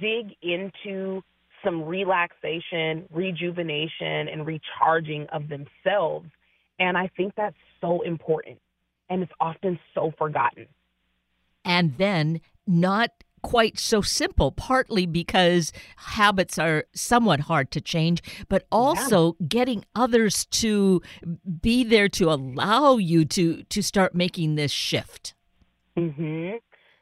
dig 0.00 0.36
into 0.42 1.22
some 1.64 1.84
relaxation, 1.84 3.06
rejuvenation, 3.10 4.28
and 4.28 4.46
recharging 4.46 5.26
of 5.32 5.48
themselves. 5.48 6.28
And 6.78 6.96
I 6.96 7.10
think 7.16 7.34
that's 7.36 7.56
so 7.80 8.00
important. 8.02 8.58
And 9.08 9.22
it's 9.22 9.32
often 9.40 9.78
so 9.94 10.12
forgotten. 10.18 10.66
And 11.64 11.96
then 11.98 12.40
not 12.66 13.10
quite 13.42 13.78
so 13.78 14.00
simple, 14.02 14.52
partly 14.52 15.06
because 15.06 15.72
habits 15.96 16.58
are 16.58 16.84
somewhat 16.94 17.40
hard 17.40 17.70
to 17.72 17.80
change, 17.80 18.22
but 18.48 18.66
also 18.70 19.36
yeah. 19.38 19.46
getting 19.48 19.84
others 19.94 20.44
to 20.46 21.02
be 21.60 21.84
there 21.84 22.08
to 22.08 22.30
allow 22.30 22.96
you 22.96 23.24
to 23.24 23.62
to 23.64 23.82
start 23.82 24.14
making 24.14 24.54
this 24.54 24.70
shift. 24.70 25.34
Mm-hmm. 25.96 26.56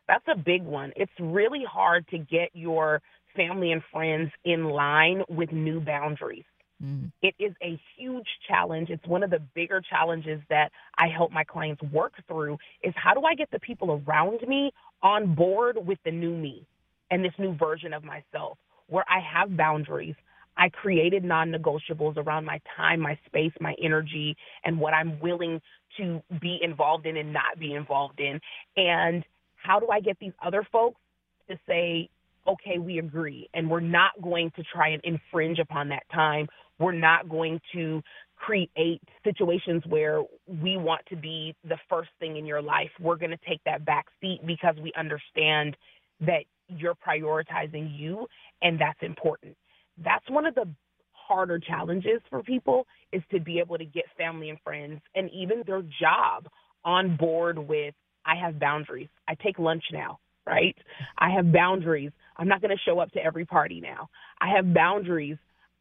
That's 0.06 0.24
a 0.28 0.36
big 0.36 0.62
one. 0.62 0.92
It's 0.96 1.12
really 1.20 1.64
hard 1.70 2.08
to 2.08 2.18
get 2.18 2.50
your 2.54 3.02
family 3.38 3.72
and 3.72 3.82
friends 3.92 4.30
in 4.44 4.64
line 4.64 5.22
with 5.28 5.52
new 5.52 5.80
boundaries. 5.80 6.44
Mm. 6.82 7.12
It 7.22 7.34
is 7.38 7.52
a 7.62 7.80
huge 7.96 8.26
challenge. 8.48 8.90
It's 8.90 9.06
one 9.06 9.22
of 9.22 9.30
the 9.30 9.40
bigger 9.54 9.80
challenges 9.80 10.40
that 10.50 10.70
I 10.98 11.06
help 11.08 11.32
my 11.32 11.44
clients 11.44 11.82
work 11.92 12.14
through 12.26 12.58
is 12.82 12.92
how 12.96 13.14
do 13.14 13.22
I 13.22 13.34
get 13.34 13.50
the 13.50 13.60
people 13.60 14.02
around 14.06 14.40
me 14.46 14.72
on 15.02 15.34
board 15.34 15.76
with 15.84 15.98
the 16.04 16.10
new 16.10 16.36
me 16.36 16.66
and 17.10 17.24
this 17.24 17.32
new 17.38 17.54
version 17.54 17.92
of 17.92 18.02
myself 18.04 18.58
where 18.88 19.04
I 19.08 19.20
have 19.20 19.56
boundaries. 19.56 20.14
I 20.56 20.68
created 20.70 21.22
non 21.22 21.52
negotiables 21.52 22.16
around 22.16 22.44
my 22.44 22.60
time, 22.76 23.00
my 23.00 23.16
space, 23.26 23.52
my 23.60 23.74
energy, 23.80 24.36
and 24.64 24.80
what 24.80 24.92
I'm 24.92 25.20
willing 25.20 25.60
to 25.98 26.20
be 26.40 26.58
involved 26.62 27.06
in 27.06 27.16
and 27.16 27.32
not 27.32 27.58
be 27.60 27.74
involved 27.74 28.18
in. 28.18 28.40
And 28.76 29.24
how 29.54 29.78
do 29.78 29.88
I 29.88 30.00
get 30.00 30.18
these 30.18 30.32
other 30.44 30.66
folks 30.72 31.00
to 31.48 31.58
say, 31.66 32.08
okay, 32.48 32.78
we 32.78 32.98
agree, 32.98 33.48
and 33.54 33.70
we're 33.70 33.80
not 33.80 34.12
going 34.22 34.50
to 34.56 34.62
try 34.72 34.88
and 34.88 35.02
infringe 35.04 35.58
upon 35.58 35.88
that 35.90 36.04
time. 36.12 36.48
We're 36.78 36.92
not 36.92 37.28
going 37.28 37.60
to 37.74 38.02
create 38.36 39.02
situations 39.24 39.82
where 39.88 40.22
we 40.46 40.76
want 40.76 41.02
to 41.08 41.16
be 41.16 41.54
the 41.64 41.78
first 41.88 42.10
thing 42.20 42.36
in 42.36 42.46
your 42.46 42.62
life. 42.62 42.90
We're 43.00 43.16
going 43.16 43.30
to 43.30 43.38
take 43.48 43.62
that 43.64 43.84
back 43.84 44.06
seat 44.20 44.40
because 44.46 44.76
we 44.82 44.92
understand 44.96 45.76
that 46.20 46.44
you're 46.68 46.94
prioritizing 46.94 47.98
you, 47.98 48.26
and 48.62 48.80
that's 48.80 48.98
important. 49.02 49.56
That's 50.02 50.28
one 50.30 50.46
of 50.46 50.54
the 50.54 50.68
harder 51.12 51.58
challenges 51.58 52.20
for 52.30 52.42
people 52.42 52.86
is 53.12 53.22
to 53.30 53.40
be 53.40 53.58
able 53.58 53.76
to 53.78 53.84
get 53.84 54.04
family 54.16 54.50
and 54.50 54.58
friends 54.64 55.00
and 55.14 55.30
even 55.30 55.62
their 55.66 55.82
job 56.00 56.48
on 56.84 57.16
board 57.16 57.58
with 57.58 57.94
I 58.24 58.34
have 58.36 58.58
boundaries. 58.58 59.08
I 59.28 59.34
take 59.34 59.58
lunch 59.58 59.84
now, 59.92 60.18
right? 60.46 60.76
I 61.18 61.30
have 61.30 61.52
boundaries. 61.52 62.12
I'm 62.38 62.48
not 62.48 62.60
going 62.60 62.76
to 62.76 62.82
show 62.84 62.98
up 63.00 63.10
to 63.12 63.24
every 63.24 63.44
party 63.44 63.80
now. 63.80 64.08
I 64.40 64.54
have 64.56 64.72
boundaries. 64.72 65.38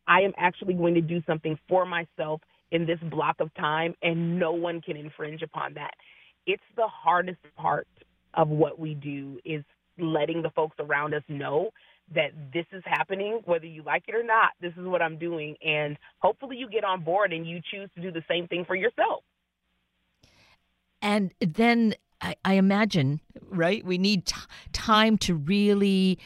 I 0.08 0.22
am 0.22 0.34
actually 0.38 0.74
going 0.74 0.96
to 0.96 1.02
do 1.02 1.22
something 1.28 1.58
for 1.68 1.86
myself 1.86 2.42
in 2.72 2.86
this 2.86 3.00
block 3.12 3.38
of 3.40 3.54
time, 3.56 3.94
and 4.02 4.40
no 4.40 4.52
one 4.52 4.82
can 4.82 4.98
infringe 4.98 5.42
upon 5.42 5.76
that. 5.76 5.94
It's 6.46 6.64
the 6.76 6.88
hardest 6.88 7.40
part 7.56 7.88
of 8.34 8.50
what 8.50 8.80
we 8.80 8.94
do 8.94 9.40
is 9.46 9.64
letting 10.00 10.42
the 10.42 10.50
folks 10.52 10.76
around 10.80 11.14
us 11.14 11.24
know 11.28 11.70
that 12.14 12.32
this 12.54 12.66
is 12.72 12.84
happening, 12.86 13.42
whether 13.46 13.66
you 13.66 13.84
like 13.84 14.04
it 14.08 14.16
or 14.16 14.24
not. 14.24 14.52
This 14.62 14.74
is 14.78 14.86
what 14.86 15.02
I'm 15.02 15.18
doing, 15.18 15.56
and 15.64 15.98
hopefully 16.20 16.56
you 16.58 16.70
get 16.70 16.84
on 16.84 17.04
board 17.04 17.34
and 17.34 17.46
you 17.48 17.60
choose 17.72 17.90
to 17.96 18.02
do 18.02 18.12
the 18.12 18.24
same 18.30 18.48
thing 18.48 18.66
for 18.66 18.76
yourself. 18.76 19.24
And 21.02 21.34
then 21.40 21.96
I, 22.22 22.54
imagine, 22.54 23.22
right? 23.50 23.86
We 23.86 23.98
need 23.98 24.26
t- 24.26 24.36
time 24.74 25.18
to 25.20 25.36
really 25.36 26.18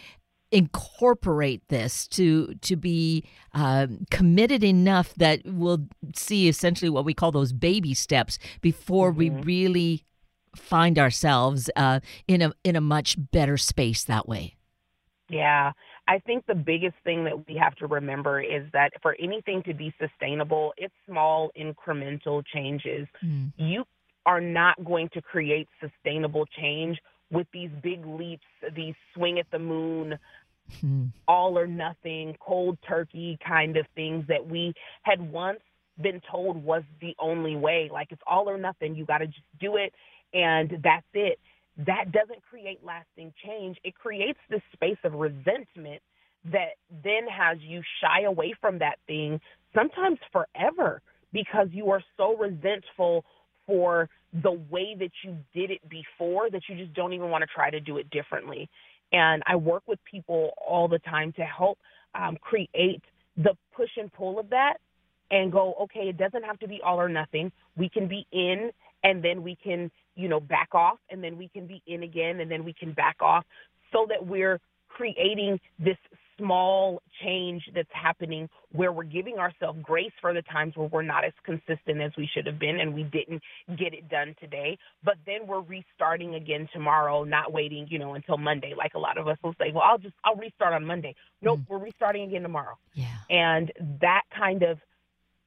incorporate 0.52 1.68
this 1.70 2.08
to 2.10 2.54
to 2.56 2.76
be 2.76 3.24
uh, 3.54 3.88
committed 4.10 4.64
enough 4.64 5.14
that 5.16 5.42
we'll 5.46 5.88
see 6.16 6.48
essentially 6.48 6.90
what 6.90 7.06
we 7.06 7.14
call 7.14 7.32
those 7.32 7.54
baby 7.54 7.94
steps 7.94 8.38
before 8.62 9.12
mm-hmm. 9.12 9.18
we 9.18 9.44
really 9.44 10.06
find 10.56 11.00
ourselves 11.00 11.70
uh, 11.76 12.00
in 12.28 12.42
a 12.42 12.54
in 12.64 12.76
a 12.76 12.82
much 12.82 13.16
better 13.32 13.58
space 13.58 14.04
that 14.04 14.28
way. 14.28 14.56
Yeah, 15.30 15.72
I 16.08 16.20
think 16.20 16.46
the 16.46 16.56
biggest 16.56 16.96
thing 17.06 17.24
that 17.24 17.48
we 17.48 17.56
have 17.56 17.76
to 17.76 17.88
remember 17.88 18.42
is 18.42 18.66
that 18.74 18.92
for 19.02 19.16
anything 19.18 19.64
to 19.64 19.74
be 19.74 19.94
sustainable, 19.98 20.74
it's 20.76 20.94
small 21.08 21.52
incremental 21.58 22.44
changes. 22.54 23.08
Mm. 23.24 23.54
You 23.56 23.86
are 24.26 24.42
not 24.42 24.84
going 24.84 25.10
to 25.14 25.22
create 25.22 25.70
sustainable 25.80 26.46
change 26.60 27.00
with 27.32 27.48
these 27.54 27.70
big 27.82 28.06
leaps, 28.06 28.46
these 28.76 28.94
swing 29.14 29.40
at 29.40 29.50
the 29.52 29.60
moon, 29.60 30.20
hmm. 30.80 31.06
all 31.28 31.58
or 31.58 31.68
nothing, 31.68 32.36
cold 32.40 32.78
turkey 32.88 33.38
kind 33.46 33.78
of 33.78 33.86
things 33.96 34.26
that 34.28 34.46
we 34.46 34.74
had 35.04 35.20
once 35.32 35.60
been 36.02 36.22
told 36.30 36.64
was 36.64 36.84
the 37.00 37.16
only 37.20 37.56
way. 37.56 37.90
Like 37.92 38.08
it's 38.12 38.22
all 38.28 38.50
or 38.50 38.58
nothing. 38.58 38.96
You 38.96 39.06
got 39.06 39.20
to 39.20 39.28
just 39.28 39.40
do 39.60 39.78
it 39.78 39.94
and 40.34 40.78
that's 40.84 41.06
it. 41.14 41.40
That 41.78 42.12
doesn't 42.12 42.42
create 42.50 42.80
lasting 42.84 43.34
change. 43.46 43.78
It 43.84 43.96
creates 43.96 44.40
this 44.50 44.62
space 44.74 44.98
of 45.04 45.14
resentment 45.14 46.02
that 46.46 46.76
then 47.04 47.28
has 47.28 47.58
you 47.62 47.82
shy 48.02 48.24
away 48.24 48.54
from 48.60 48.80
that 48.80 48.98
thing, 49.08 49.40
sometimes 49.76 50.20
forever, 50.32 51.02
because 51.32 51.68
you 51.72 51.92
are 51.92 52.04
so 52.18 52.36
resentful 52.36 53.24
for 53.72 54.10
the 54.44 54.52
way 54.70 54.98
that 55.00 55.12
you 55.24 55.38
did 55.54 55.72
it 55.72 55.80
before 55.88 56.50
that 56.50 56.62
you 56.68 56.76
just 56.76 56.94
don't 56.94 57.14
even 57.14 57.30
want 57.30 57.42
to 57.42 57.48
try 57.48 57.70
to 57.70 57.80
do 57.80 57.98
it 57.98 58.10
differently. 58.10 58.70
And 59.14 59.42
I 59.48 59.56
work 59.56 59.84
with 59.88 60.00
people 60.10 60.52
all 60.58 60.90
the 60.90 61.00
time 61.00 61.32
to 61.38 61.44
help 61.44 61.80
um, 62.14 62.36
create 62.42 63.02
the 63.38 63.56
push 63.74 63.90
and 63.96 64.12
pull 64.12 64.40
of 64.40 64.50
that 64.50 64.76
and 65.32 65.54
go, 65.54 65.74
okay, 65.84 66.10
it 66.10 66.18
doesn't 66.18 66.44
have 66.44 66.60
to 66.60 66.68
be 66.68 66.82
all 66.84 67.00
or 67.00 67.08
nothing. 67.08 67.50
We 67.78 67.88
can 67.88 68.10
be 68.10 68.28
in 68.34 68.72
and 69.06 69.24
then 69.24 69.42
we 69.42 69.56
can, 69.56 69.90
you 70.18 70.28
know, 70.28 70.42
back 70.42 70.76
off 70.76 70.98
and 71.10 71.24
then 71.24 71.38
we 71.38 71.48
can 71.48 71.66
be 71.66 71.82
in 71.88 72.04
again 72.04 72.42
and 72.42 72.52
then 72.52 72.66
we 72.66 72.74
can 72.74 72.92
back 72.92 73.16
off 73.22 73.46
so 73.94 74.06
that 74.10 74.26
we're 74.26 74.60
creating 74.96 75.60
this 75.80 75.98
small 76.38 77.02
change 77.24 77.64
that's 77.76 77.90
happening 77.92 78.50
where 78.72 78.92
we're 78.92 79.04
giving 79.04 79.38
ourselves 79.38 79.80
grace 79.84 80.12
for 80.20 80.34
the 80.34 80.42
times 80.42 80.76
where 80.76 80.88
we're 80.88 81.02
not 81.02 81.24
as 81.24 81.34
consistent 81.44 82.02
as 82.02 82.12
we 82.18 82.28
should 82.34 82.46
have 82.46 82.58
been 82.58 82.80
and 82.80 82.94
we 82.94 83.04
didn't 83.04 83.42
get 83.78 83.94
it 83.94 84.10
done 84.10 84.36
today. 84.40 84.78
But 85.04 85.16
then 85.26 85.46
we're 85.46 85.62
restarting 85.62 86.36
again 86.36 86.68
tomorrow, 86.74 87.24
not 87.24 87.52
waiting, 87.54 87.88
you 87.90 88.00
know, 88.00 88.16
until 88.16 88.38
Monday. 88.38 88.74
Like 88.76 88.94
a 88.96 89.00
lot 89.00 89.18
of 89.18 89.28
us 89.28 89.38
will 89.44 89.54
say, 89.60 89.72
well, 89.72 89.84
I'll 89.86 90.00
just, 90.00 90.16
I'll 90.24 90.36
restart 90.36 90.74
on 90.74 90.86
Monday. 90.86 91.16
Nope, 91.42 91.60
mm. 91.60 91.70
we're 91.70 91.78
restarting 91.78 92.24
again 92.24 92.42
tomorrow. 92.42 92.78
Yeah. 92.94 93.06
And 93.30 93.72
that 94.02 94.24
kind 94.36 94.64
of 94.64 94.80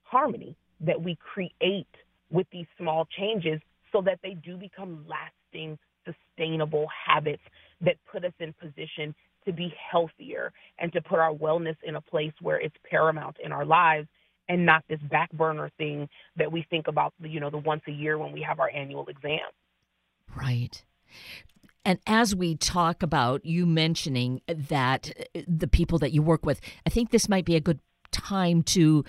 harmony 0.05 0.57
that 0.81 1.03
we 1.03 1.17
create 1.17 1.89
with 2.31 2.47
these 2.53 2.67
small 2.79 3.07
changes 3.19 3.61
so 3.93 4.03
that 4.03 4.21
they 4.23 4.35
do 4.35 4.57
become 4.57 5.07
lasting, 5.09 5.79
sustainable 6.05 6.87
habits 7.07 7.43
that 7.81 7.97
put 8.11 8.25
us 8.25 8.33
in 8.39 8.53
position 8.55 9.15
to 9.47 9.53
be 9.53 9.73
healthier 9.91 10.53
and 10.79 10.93
to 10.93 11.01
put 11.01 11.19
our 11.19 11.33
wellness 11.33 11.77
in 11.83 11.97
a 11.97 12.01
place 12.01 12.33
where 12.41 12.61
it's 12.61 12.77
paramount 12.89 13.37
in 13.43 13.53
our 13.53 13.65
lives 13.65 14.09
and 14.49 14.67
not 14.67 14.85
this 14.89 15.01
back 15.11 15.33
burner 15.33 15.71
thing 15.79 16.09
that 16.37 16.51
we 16.51 16.67
think 16.71 16.89
about, 16.89 17.15
you 17.21 17.41
know, 17.41 17.51
the 17.51 17.59
once 17.59 17.83
a 17.89 17.93
year 17.93 18.19
when 18.19 18.33
we 18.33 18.43
have 18.43 18.61
our 18.61 18.71
annual 18.71 19.07
exam. 19.07 19.41
Right. 20.37 20.85
And 21.85 21.99
as 22.07 22.35
we 22.35 22.57
talk 22.57 23.03
about 23.03 23.45
you 23.45 23.67
mentioning 23.67 24.41
that 24.49 25.11
uh, 25.35 25.41
the 25.47 25.69
people 25.69 25.99
that 25.99 26.13
you 26.13 26.23
work 26.23 26.45
with, 26.45 26.61
I 26.87 26.91
think 26.91 27.11
this 27.11 27.29
might 27.29 27.45
be 27.45 27.57
a 27.57 27.61
good 27.61 27.81
time 28.11 28.63
to 28.63 29.05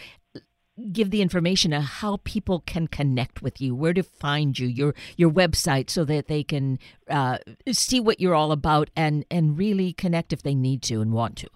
give 0.92 1.10
the 1.10 1.22
information 1.22 1.74
of 1.74 1.84
how 1.84 2.20
people 2.24 2.60
can 2.62 2.88
connect 2.88 3.42
with 3.42 3.62
you, 3.62 3.76
where 3.76 3.94
to 3.94 4.04
find 4.04 4.58
you, 4.58 4.68
your 4.68 4.94
your 5.18 5.30
website, 5.30 5.90
so 5.90 6.04
that 6.06 6.28
they 6.28 6.44
can 6.44 6.80
uh, 7.10 7.38
see 7.72 8.00
what 8.00 8.20
you're 8.20 8.36
all 8.36 8.52
about 8.52 8.90
and 8.96 9.26
and 9.32 9.58
really 9.58 9.94
connect 9.94 10.34
if 10.34 10.44
they 10.44 10.56
need 10.56 10.82
to 10.84 11.02
and 11.02 11.14
want 11.14 11.38
to. 11.38 11.50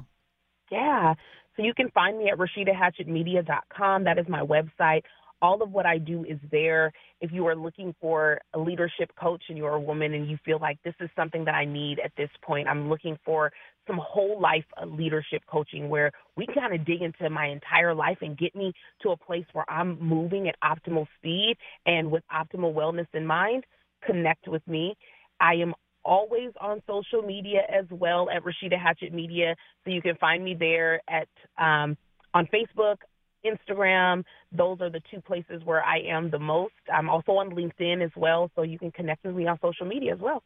Yeah. 0.72 1.16
So 1.56 1.64
you 1.64 1.74
can 1.74 1.90
find 1.92 2.18
me 2.18 2.30
at 2.30 2.38
rashidahatchettmedia.com. 2.38 4.06
That 4.06 4.18
is 4.18 4.26
my 4.30 4.42
website 4.42 5.04
all 5.42 5.62
of 5.62 5.72
what 5.72 5.86
I 5.86 5.98
do 5.98 6.24
is 6.26 6.38
there. 6.52 6.92
If 7.22 7.32
you 7.32 7.48
are 7.48 7.56
looking 7.56 7.96
for 8.02 8.40
a 8.54 8.60
leadership 8.60 9.12
coach 9.20 9.44
and 9.50 9.58
you're 9.58 9.76
a 9.76 9.80
woman 9.80 10.14
and 10.14 10.30
you 10.30 10.38
feel 10.46 10.60
like 10.60 10.78
this 10.84 10.96
is 11.00 11.10
something 11.16 11.46
that 11.46 11.56
I 11.56 11.66
need 11.66 12.00
at 12.00 12.12
this 12.18 12.30
point, 12.44 12.68
I'm 12.68 12.90
looking 12.90 13.18
for 13.26 13.52
some 13.88 14.00
whole 14.02 14.40
life 14.40 14.66
leadership 14.86 15.42
coaching 15.48 15.90
where 15.90 16.12
we 16.36 16.46
kind 16.48 16.74
of 16.74 16.86
dig 16.86 17.02
into 17.02 17.30
my 17.30 17.48
entire 17.48 17.94
life 17.94 18.18
and 18.22 18.38
get 18.38 18.56
me 18.56 18.74
to 19.02 19.10
a 19.10 19.18
place 19.18 19.46
where 19.54 19.66
I'm 19.70 20.00
moving 20.00 20.48
at 20.48 20.56
optimal 20.64 21.08
speed 21.18 21.58
and 21.86 22.12
with 22.12 22.24
optimal 22.32 22.74
wellness 22.74 23.08
in 23.14 23.26
mind. 23.26 23.66
Connect 24.06 24.48
with 24.48 24.66
me. 24.68 24.96
I 25.40 25.56
am 25.56 25.74
always 26.04 26.52
on 26.62 26.82
social 26.88 27.22
media 27.22 27.62
as 27.70 27.86
well 27.90 28.30
at 28.30 28.44
Rashida 28.44 28.80
Hatchett 28.82 29.14
Media. 29.14 29.56
So 29.84 29.92
you 29.92 30.02
can 30.02 30.16
find 30.16 30.44
me 30.44 30.56
there 30.58 31.02
at 31.10 31.28
um, 31.58 31.98
on 32.34 32.48
Facebook, 32.54 32.98
Instagram. 33.46 34.24
Those 34.52 34.82
are 34.82 34.90
the 34.90 35.02
two 35.12 35.22
places 35.22 35.62
where 35.64 35.84
I 35.84 36.00
am 36.00 36.30
the 36.30 36.40
most. 36.40 36.74
I'm 36.94 37.10
also 37.10 37.34
on 37.34 37.52
LinkedIn 37.52 38.04
as 38.04 38.12
well, 38.16 38.52
so 38.56 38.64
you 38.64 38.80
can 38.80 38.92
connect 38.92 39.26
with 39.26 39.36
me 39.36 39.48
on 39.48 39.60
social 39.62 39.86
media 39.86 40.14
as 40.14 40.20
well. 40.20 40.44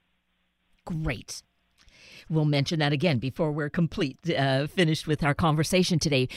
Great. 0.86 1.42
We'll 2.30 2.46
mention 2.46 2.80
that 2.80 2.94
again 2.94 3.20
before 3.20 3.52
we're 3.52 3.70
complete, 3.70 4.18
uh, 4.30 4.68
finished 4.68 5.08
with 5.08 5.24
our 5.24 5.34
conversation 5.34 6.00
today. 6.00 6.28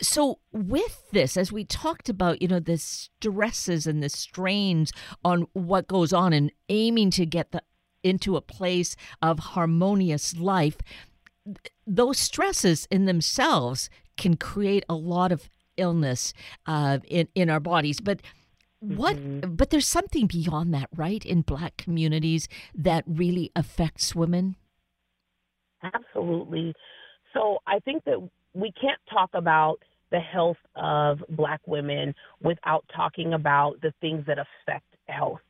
So, 0.00 0.38
with 0.52 1.10
this, 1.10 1.36
as 1.36 1.50
we 1.50 1.64
talked 1.64 2.08
about, 2.08 2.40
you 2.40 2.46
know, 2.46 2.60
the 2.60 2.78
stresses 2.78 3.86
and 3.86 4.00
the 4.02 4.08
strains 4.08 4.92
on 5.24 5.46
what 5.54 5.88
goes 5.88 6.12
on 6.12 6.32
and 6.32 6.52
aiming 6.68 7.10
to 7.12 7.26
get 7.26 7.50
the, 7.50 7.62
into 8.04 8.36
a 8.36 8.40
place 8.40 8.94
of 9.20 9.40
harmonious 9.40 10.36
life, 10.36 10.76
those 11.86 12.18
stresses 12.18 12.86
in 12.90 13.06
themselves 13.06 13.90
can 14.16 14.36
create 14.36 14.84
a 14.88 14.94
lot 14.94 15.32
of 15.32 15.50
illness 15.78 16.34
uh, 16.66 16.98
in 17.06 17.28
in 17.34 17.48
our 17.50 17.60
bodies. 17.60 18.00
But 18.00 18.20
what? 18.80 19.16
Mm-hmm. 19.16 19.54
But 19.54 19.70
there's 19.70 19.86
something 19.86 20.26
beyond 20.26 20.74
that, 20.74 20.88
right? 20.96 21.24
In 21.24 21.42
Black 21.42 21.76
communities 21.76 22.48
that 22.74 23.04
really 23.06 23.50
affects 23.56 24.14
women. 24.14 24.56
Absolutely. 25.82 26.74
So 27.34 27.58
I 27.66 27.78
think 27.80 28.04
that 28.04 28.18
we 28.54 28.72
can't 28.80 29.00
talk 29.10 29.30
about 29.34 29.78
the 30.10 30.18
health 30.18 30.56
of 30.74 31.22
black 31.30 31.60
women 31.66 32.14
without 32.42 32.84
talking 32.94 33.34
about 33.34 33.80
the 33.82 33.92
things 34.00 34.24
that 34.26 34.38
affect 34.38 34.86
health 35.06 35.40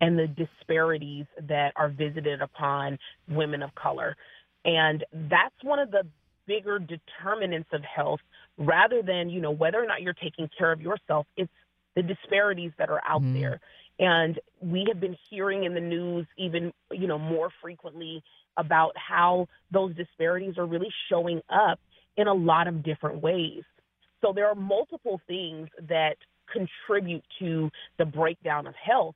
and 0.00 0.18
the 0.18 0.26
disparities 0.26 1.26
that 1.48 1.72
are 1.76 1.88
visited 1.88 2.40
upon 2.40 2.98
women 3.28 3.62
of 3.62 3.74
color. 3.74 4.16
And 4.64 5.04
that's 5.12 5.54
one 5.62 5.78
of 5.78 5.90
the 5.90 6.06
bigger 6.46 6.78
determinants 6.78 7.68
of 7.72 7.82
health 7.82 8.20
rather 8.58 9.02
than, 9.02 9.28
you 9.28 9.40
know, 9.40 9.50
whether 9.50 9.82
or 9.82 9.86
not 9.86 10.02
you're 10.02 10.14
taking 10.14 10.48
care 10.56 10.72
of 10.72 10.80
yourself, 10.80 11.26
it's 11.36 11.52
the 11.94 12.02
disparities 12.02 12.72
that 12.78 12.90
are 12.90 13.02
out 13.06 13.22
mm. 13.22 13.34
there. 13.34 13.60
And 13.98 14.38
we 14.60 14.84
have 14.88 15.00
been 15.00 15.16
hearing 15.30 15.64
in 15.64 15.74
the 15.74 15.80
news 15.80 16.26
even, 16.36 16.72
you 16.92 17.06
know, 17.06 17.18
more 17.18 17.50
frequently 17.62 18.22
about 18.56 18.92
how 18.96 19.48
those 19.70 19.94
disparities 19.94 20.58
are 20.58 20.66
really 20.66 20.92
showing 21.10 21.40
up 21.48 21.78
in 22.16 22.28
a 22.28 22.34
lot 22.34 22.68
of 22.68 22.82
different 22.82 23.22
ways. 23.22 23.62
So 24.22 24.32
there 24.34 24.48
are 24.48 24.54
multiple 24.54 25.20
things 25.26 25.68
that 25.88 26.16
contribute 26.52 27.24
to 27.38 27.70
the 27.98 28.04
breakdown 28.04 28.66
of 28.66 28.74
health. 28.74 29.14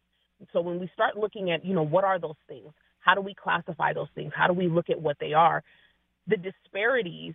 So 0.52 0.60
when 0.60 0.80
we 0.80 0.90
start 0.94 1.16
looking 1.16 1.50
at, 1.50 1.64
you 1.64 1.74
know, 1.74 1.82
what 1.82 2.04
are 2.04 2.18
those 2.18 2.36
things? 2.48 2.72
How 3.00 3.14
do 3.14 3.20
we 3.20 3.34
classify 3.34 3.92
those 3.92 4.08
things? 4.14 4.32
How 4.34 4.46
do 4.46 4.52
we 4.52 4.68
look 4.68 4.90
at 4.90 5.00
what 5.00 5.16
they 5.20 5.32
are? 5.32 5.62
The 6.26 6.36
disparities 6.36 7.34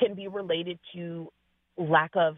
can 0.00 0.14
be 0.14 0.28
related 0.28 0.78
to 0.94 1.28
lack 1.76 2.10
of 2.14 2.36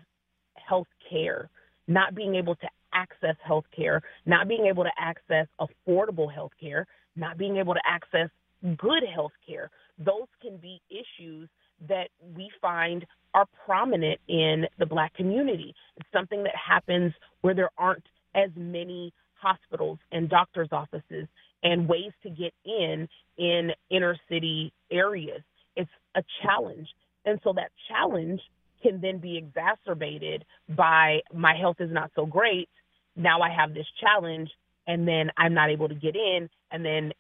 health 0.54 0.88
care, 1.08 1.48
not 1.88 2.14
being 2.14 2.34
able 2.34 2.54
to 2.56 2.68
access 2.92 3.36
health 3.44 3.64
care, 3.74 4.02
not 4.26 4.48
being 4.48 4.66
able 4.66 4.84
to 4.84 4.90
access 4.98 5.46
affordable 5.60 6.32
health 6.32 6.52
care, 6.60 6.86
not 7.16 7.38
being 7.38 7.56
able 7.56 7.74
to 7.74 7.80
access 7.86 8.28
good 8.76 9.02
health 9.14 9.32
care. 9.46 9.70
Those 9.98 10.28
can 10.40 10.56
be 10.58 10.80
issues 10.90 11.48
that 11.88 12.08
we 12.36 12.50
find 12.60 13.04
are 13.34 13.46
prominent 13.66 14.20
in 14.28 14.66
the 14.78 14.86
black 14.86 15.14
community. 15.14 15.74
It's 15.96 16.08
something 16.12 16.42
that 16.44 16.54
happens 16.54 17.12
where 17.40 17.54
there 17.54 17.70
aren't 17.78 18.04
as 18.34 18.50
many 18.56 19.12
hospitals 19.34 19.98
and 20.12 20.28
doctors' 20.28 20.68
offices 20.70 21.26
and 21.62 21.88
ways 21.88 22.12
to 22.22 22.30
get 22.30 22.52
in 22.64 23.08
in 23.38 23.70
inner 23.90 24.16
city 24.28 24.72
areas. 24.90 25.42
It's 25.76 25.90
a 26.14 26.22
challenge. 26.42 26.88
And 27.24 27.38
so 27.44 27.52
that 27.54 27.70
challenge 27.88 28.40
can 28.82 29.00
then 29.00 29.18
be 29.18 29.36
exacerbated 29.36 30.44
by 30.68 31.20
my 31.32 31.54
health 31.54 31.76
is 31.80 31.90
not 31.90 32.10
so 32.14 32.26
great. 32.26 32.68
Now 33.16 33.40
I 33.40 33.50
have 33.50 33.74
this 33.74 33.86
challenge 34.00 34.50
and 34.86 35.06
then 35.06 35.30
I'm 35.36 35.54
not 35.54 35.70
able 35.70 35.88
to 35.88 35.94
get 35.94 36.16
in 36.16 36.48
and 36.70 36.84
then 36.84 37.12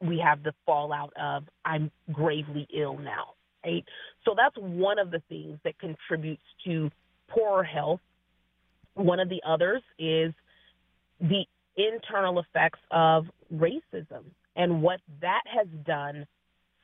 we 0.00 0.22
have 0.24 0.42
the 0.42 0.52
fallout 0.64 1.12
of 1.20 1.44
I'm 1.64 1.90
gravely 2.12 2.66
ill 2.74 2.96
now, 2.96 3.34
right? 3.64 3.84
So 4.24 4.34
that's 4.36 4.56
one 4.56 4.98
of 4.98 5.10
the 5.10 5.22
things 5.28 5.58
that 5.64 5.78
contributes 5.78 6.42
to 6.64 6.90
poorer 7.28 7.64
health. 7.64 8.00
One 8.94 9.20
of 9.20 9.28
the 9.28 9.42
others 9.46 9.82
is 9.98 10.32
the 11.20 11.44
internal 11.76 12.38
effects 12.40 12.78
of 12.90 13.26
racism 13.52 14.24
and 14.56 14.82
what 14.82 15.00
that 15.20 15.42
has 15.46 15.66
done 15.86 16.26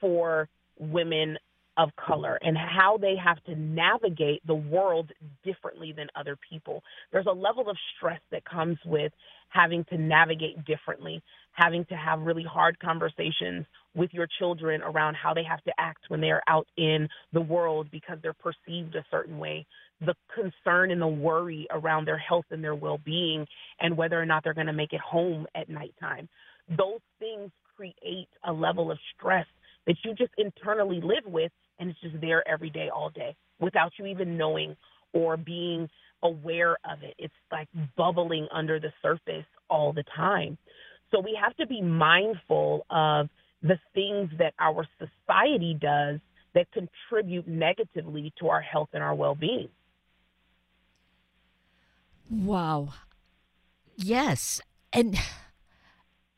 for 0.00 0.48
women 0.78 1.38
of 1.76 1.90
color 1.96 2.38
and 2.42 2.56
how 2.56 2.96
they 2.96 3.14
have 3.22 3.42
to 3.44 3.54
navigate 3.54 4.46
the 4.46 4.54
world 4.54 5.10
differently 5.44 5.92
than 5.96 6.08
other 6.16 6.36
people. 6.48 6.82
There's 7.12 7.26
a 7.26 7.32
level 7.32 7.68
of 7.68 7.76
stress 7.96 8.20
that 8.30 8.44
comes 8.44 8.78
with 8.84 9.12
having 9.48 9.84
to 9.84 9.98
navigate 9.98 10.64
differently, 10.64 11.22
having 11.52 11.84
to 11.86 11.94
have 11.94 12.20
really 12.20 12.44
hard 12.44 12.78
conversations 12.78 13.66
with 13.94 14.10
your 14.12 14.26
children 14.38 14.82
around 14.82 15.14
how 15.14 15.32
they 15.34 15.44
have 15.44 15.62
to 15.64 15.72
act 15.78 16.04
when 16.08 16.20
they 16.20 16.30
are 16.30 16.42
out 16.48 16.66
in 16.76 17.08
the 17.32 17.40
world 17.40 17.88
because 17.90 18.18
they're 18.22 18.34
perceived 18.34 18.94
a 18.94 19.04
certain 19.10 19.38
way. 19.38 19.66
The 20.00 20.14
concern 20.34 20.90
and 20.90 21.00
the 21.00 21.06
worry 21.06 21.66
around 21.70 22.06
their 22.06 22.18
health 22.18 22.44
and 22.50 22.62
their 22.62 22.74
well 22.74 22.98
being 22.98 23.46
and 23.80 23.96
whether 23.96 24.20
or 24.20 24.26
not 24.26 24.44
they're 24.44 24.54
going 24.54 24.66
to 24.66 24.72
make 24.72 24.92
it 24.92 25.00
home 25.00 25.46
at 25.54 25.68
nighttime. 25.68 26.28
Those 26.68 27.00
things 27.18 27.50
create 27.76 28.28
a 28.44 28.52
level 28.52 28.90
of 28.90 28.98
stress 29.16 29.46
that 29.86 29.96
you 30.04 30.14
just 30.14 30.32
internally 30.36 31.00
live 31.00 31.24
with 31.26 31.52
and 31.78 31.90
it's 31.90 32.00
just 32.00 32.20
there 32.20 32.46
every 32.48 32.70
day, 32.70 32.88
all 32.94 33.10
day, 33.10 33.34
without 33.60 33.92
you 33.98 34.06
even 34.06 34.36
knowing 34.36 34.76
or 35.12 35.36
being 35.36 35.88
aware 36.22 36.76
of 36.90 37.02
it. 37.02 37.14
It's 37.18 37.34
like 37.52 37.68
bubbling 37.96 38.48
under 38.52 38.80
the 38.80 38.92
surface 39.02 39.46
all 39.68 39.92
the 39.92 40.04
time. 40.14 40.58
So 41.10 41.20
we 41.20 41.38
have 41.40 41.56
to 41.56 41.66
be 41.66 41.80
mindful 41.80 42.84
of 42.90 43.28
the 43.62 43.78
things 43.94 44.30
that 44.38 44.54
our 44.58 44.86
society 44.98 45.76
does 45.80 46.20
that 46.54 46.66
contribute 46.72 47.46
negatively 47.46 48.32
to 48.38 48.48
our 48.48 48.60
health 48.60 48.88
and 48.92 49.02
our 49.02 49.14
well 49.14 49.34
being. 49.34 49.68
Wow. 52.30 52.94
Yes. 53.96 54.60
And 54.92 55.18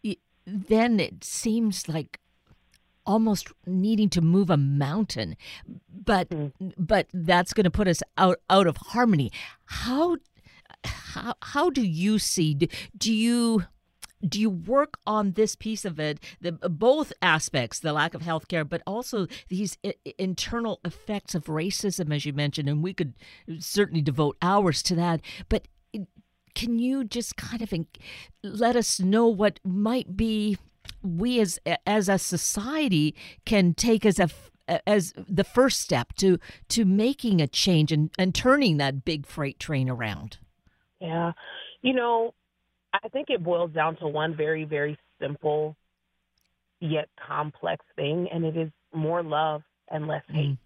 then 0.47 1.01
it 1.01 1.25
seems 1.25 1.89
like 1.89 2.21
almost 3.09 3.49
needing 3.67 4.11
to 4.11 4.21
move 4.21 4.51
a 4.51 4.57
mountain 4.57 5.35
but 5.91 6.29
mm. 6.29 6.53
but 6.77 7.09
that's 7.15 7.55
going 7.55 7.65
to 7.65 7.71
put 7.71 7.89
us 7.89 8.03
out 8.19 8.39
out 8.51 8.67
of 8.67 8.77
harmony 8.77 9.33
how 9.65 10.17
how 10.85 11.35
how 11.43 11.71
do 11.71 11.83
you 11.83 12.19
see 12.19 12.53
do, 12.55 12.67
do 12.97 13.13
you 13.13 13.65
do 14.27 14.39
you 14.39 14.51
work 14.51 14.99
on 15.07 15.33
this 15.33 15.57
piece 15.57 15.87
of 15.87 15.99
it 15.99 16.21
the 16.43 16.53
both 16.53 17.13
aspects 17.23 17.81
the 17.81 17.95
lack 17.95 18.13
of 18.13 18.21
health 18.21 18.47
care 18.47 18.65
but 18.65 18.83
also 18.87 19.27
these 19.49 19.79
I- 19.83 19.95
internal 20.19 20.79
effects 20.85 21.35
of 21.35 21.47
racism 21.47 22.15
as 22.15 22.27
you 22.27 22.35
mentioned 22.35 22.69
and 22.69 22.83
we 22.83 22.93
could 22.93 23.15
certainly 23.59 24.03
devote 24.03 24.37
hours 24.43 24.83
to 24.85 24.95
that 24.97 25.23
but 25.49 25.67
can 26.55 26.79
you 26.79 27.05
just 27.05 27.37
kind 27.37 27.63
of 27.63 27.73
let 28.43 28.77
us 28.77 29.01
know 29.01 29.29
what 29.29 29.61
might 29.65 30.15
be 30.15 30.59
we 31.03 31.41
as 31.41 31.59
as 31.87 32.09
a 32.09 32.19
society 32.19 33.15
can 33.45 33.75
take 33.75 34.05
as 34.05 34.19
a 34.19 34.29
as 34.87 35.13
the 35.17 35.45
first 35.45 35.81
step 35.81 36.15
to 36.15 36.39
to 36.69 36.85
making 36.85 37.41
a 37.41 37.47
change 37.47 37.93
and, 37.93 38.11
and 38.19 38.35
turning 38.35 38.77
that 38.77 39.05
big 39.05 39.27
freight 39.27 39.59
train 39.59 39.89
around? 39.89 40.39
Yeah. 41.01 41.33
You 41.83 41.95
know, 41.95 42.35
I 42.93 43.09
think 43.09 43.31
it 43.31 43.43
boils 43.43 43.71
down 43.73 43.97
to 43.97 44.09
one 44.09 44.37
very, 44.37 44.65
very 44.65 44.99
simple 45.21 45.77
yet 46.81 47.09
complex 47.27 47.85
thing, 47.97 48.29
and 48.33 48.45
it 48.45 48.57
is 48.57 48.71
more 48.93 49.23
love 49.23 49.63
and 49.91 50.07
less 50.07 50.23
mm. 50.31 50.35
hate. 50.35 50.51
Mm. 50.51 50.59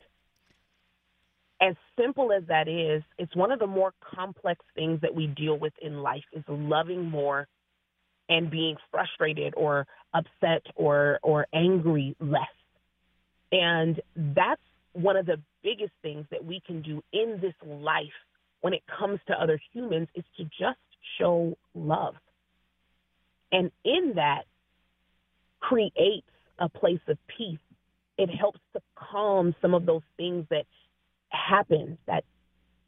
As 1.70 1.76
simple 1.98 2.32
as 2.32 2.42
that 2.48 2.66
is, 2.66 3.02
it's 3.18 3.36
one 3.36 3.52
of 3.52 3.60
the 3.60 3.66
more 3.66 3.94
complex 4.02 4.64
things 4.74 5.00
that 5.02 5.14
we 5.14 5.28
deal 5.28 5.56
with 5.56 5.72
in 5.80 6.02
life 6.02 6.24
is 6.32 6.42
loving 6.48 7.08
more 7.08 7.46
and 8.28 8.50
being 8.50 8.76
frustrated 8.90 9.54
or 9.56 9.86
upset 10.14 10.62
or 10.74 11.18
or 11.22 11.46
angry 11.52 12.16
less. 12.20 12.42
And 13.50 14.00
that's 14.16 14.60
one 14.92 15.16
of 15.16 15.26
the 15.26 15.40
biggest 15.62 15.92
things 16.02 16.26
that 16.30 16.44
we 16.44 16.60
can 16.66 16.82
do 16.82 17.02
in 17.12 17.38
this 17.40 17.54
life 17.66 18.06
when 18.60 18.72
it 18.72 18.82
comes 18.98 19.20
to 19.26 19.34
other 19.34 19.60
humans 19.72 20.08
is 20.14 20.24
to 20.36 20.44
just 20.44 20.78
show 21.18 21.56
love. 21.74 22.14
And 23.50 23.70
in 23.84 24.14
that 24.16 24.44
creates 25.60 26.26
a 26.58 26.68
place 26.68 27.00
of 27.08 27.18
peace. 27.36 27.58
It 28.18 28.28
helps 28.28 28.60
to 28.74 28.80
calm 28.94 29.54
some 29.60 29.74
of 29.74 29.86
those 29.86 30.02
things 30.16 30.46
that 30.50 30.64
happen, 31.30 31.98
that 32.06 32.24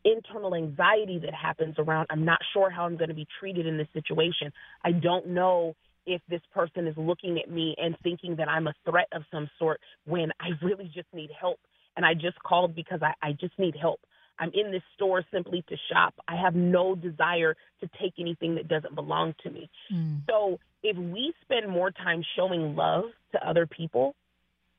internal 0.04 0.54
anxiety 0.54 1.18
that 1.18 1.34
happens 1.34 1.76
around 1.78 2.06
I'm 2.10 2.24
not 2.24 2.38
sure 2.52 2.70
how 2.70 2.84
I'm 2.84 2.96
going 2.96 3.08
to 3.08 3.14
be 3.14 3.26
treated 3.40 3.66
in 3.66 3.78
this 3.78 3.88
situation. 3.92 4.52
I 4.84 4.92
don't 4.92 5.28
know 5.28 5.74
if 6.06 6.20
this 6.28 6.42
person 6.52 6.86
is 6.86 6.94
looking 6.96 7.38
at 7.38 7.50
me 7.50 7.74
and 7.78 7.96
thinking 8.02 8.36
that 8.36 8.48
I'm 8.48 8.66
a 8.66 8.74
threat 8.84 9.08
of 9.12 9.22
some 9.30 9.48
sort 9.58 9.80
when 10.04 10.30
I 10.40 10.50
really 10.62 10.90
just 10.94 11.08
need 11.14 11.30
help. 11.38 11.58
And 11.96 12.04
I 12.04 12.14
just 12.14 12.38
called 12.42 12.74
because 12.74 13.00
I, 13.02 13.14
I 13.22 13.32
just 13.32 13.58
need 13.58 13.74
help. 13.80 14.00
I'm 14.38 14.50
in 14.52 14.72
this 14.72 14.82
store 14.96 15.22
simply 15.32 15.64
to 15.68 15.76
shop. 15.92 16.14
I 16.26 16.36
have 16.36 16.54
no 16.54 16.94
desire 16.94 17.54
to 17.80 17.88
take 18.00 18.14
anything 18.18 18.56
that 18.56 18.68
doesn't 18.68 18.94
belong 18.94 19.34
to 19.44 19.50
me. 19.50 19.70
Mm. 19.92 20.22
So 20.28 20.58
if 20.82 20.96
we 20.96 21.32
spend 21.42 21.70
more 21.70 21.90
time 21.90 22.22
showing 22.36 22.74
love 22.74 23.04
to 23.32 23.48
other 23.48 23.66
people 23.66 24.14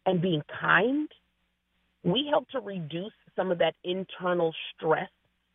and 0.06 0.22
being 0.22 0.44
kind, 0.62 1.10
we 2.04 2.28
help 2.30 2.50
to 2.50 2.60
reduce 2.60 3.14
some 3.36 3.52
of 3.52 3.58
that 3.60 3.76
internal 3.84 4.54
stress 4.76 5.10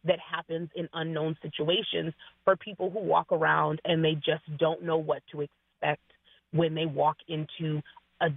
that 0.05 0.19
happens 0.19 0.69
in 0.75 0.89
unknown 0.95 1.37
situations 1.43 2.15
for 2.45 2.57
people 2.57 2.91
who 2.91 3.01
walk 3.01 3.33
around 3.33 3.81
and 3.85 4.03
they 4.03 4.15
just 4.15 4.43
don't 4.59 4.83
know 4.83 4.97
what 4.97 5.23
to 5.31 5.43
expect 5.43 6.03
when 6.53 6.75
they 6.75 6.87
walk 6.87 7.17
into 7.29 7.81
a 8.21 8.29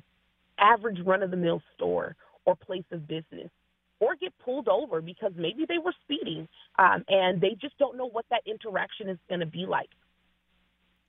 average 0.59 0.99
run 1.05 1.23
of 1.23 1.31
the 1.31 1.37
mill 1.37 1.61
store 1.75 2.15
or 2.45 2.55
place 2.55 2.83
of 2.91 3.07
business 3.07 3.49
or 3.99 4.15
get 4.15 4.33
pulled 4.43 4.67
over 4.67 5.01
because 5.01 5.31
maybe 5.35 5.65
they 5.67 5.77
were 5.77 5.93
speeding 6.03 6.47
um, 6.77 7.03
and 7.07 7.39
they 7.39 7.55
just 7.61 7.77
don't 7.77 7.97
know 7.97 8.09
what 8.09 8.25
that 8.29 8.41
interaction 8.45 9.07
is 9.07 9.17
going 9.29 9.39
to 9.39 9.45
be 9.45 9.65
like. 9.67 9.89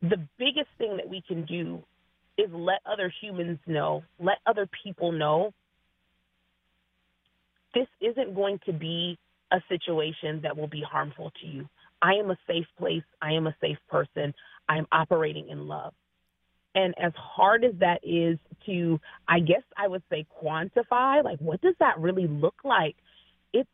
The 0.03 0.19
biggest 0.39 0.69
thing 0.79 0.97
that 0.97 1.09
we 1.09 1.23
can 1.27 1.45
do 1.45 1.83
is 2.39 2.49
let 2.53 2.81
other 2.87 3.13
humans 3.21 3.59
know, 3.67 4.03
let 4.21 4.39
other 4.47 4.69
people 4.85 5.13
know 5.13 5.53
this 7.75 7.89
isn't 8.01 8.35
going 8.35 8.61
to 8.67 8.73
be 8.73 9.19
a 9.53 9.61
situation 9.69 10.41
that 10.43 10.57
will 10.57 10.69
be 10.69 10.83
harmful 10.83 11.33
to 11.41 11.47
you. 11.47 11.69
I 12.03 12.15
am 12.15 12.31
a 12.31 12.39
safe 12.47 12.67
place. 12.79 13.03
I 13.23 13.33
am 13.33 13.47
a 13.47 13.57
safe 13.61 13.79
person. 13.89 14.35
I 14.69 14.79
am 14.79 14.87
operating 14.93 15.49
in 15.49 15.67
love. 15.67 15.95
And 16.75 16.95
as 17.01 17.13
hard 17.17 17.65
as 17.65 17.73
that 17.81 18.01
is 18.03 18.39
to, 18.67 18.99
I 19.29 19.39
guess 19.41 19.63
I 19.77 19.87
would 19.87 20.03
say 20.11 20.27
quantify, 20.43 21.23
like 21.23 21.39
what 21.39 21.61
does 21.61 21.75
that 21.79 21.99
really 21.99 22.27
look 22.27 22.57
like? 22.65 22.97
It's 23.53 23.71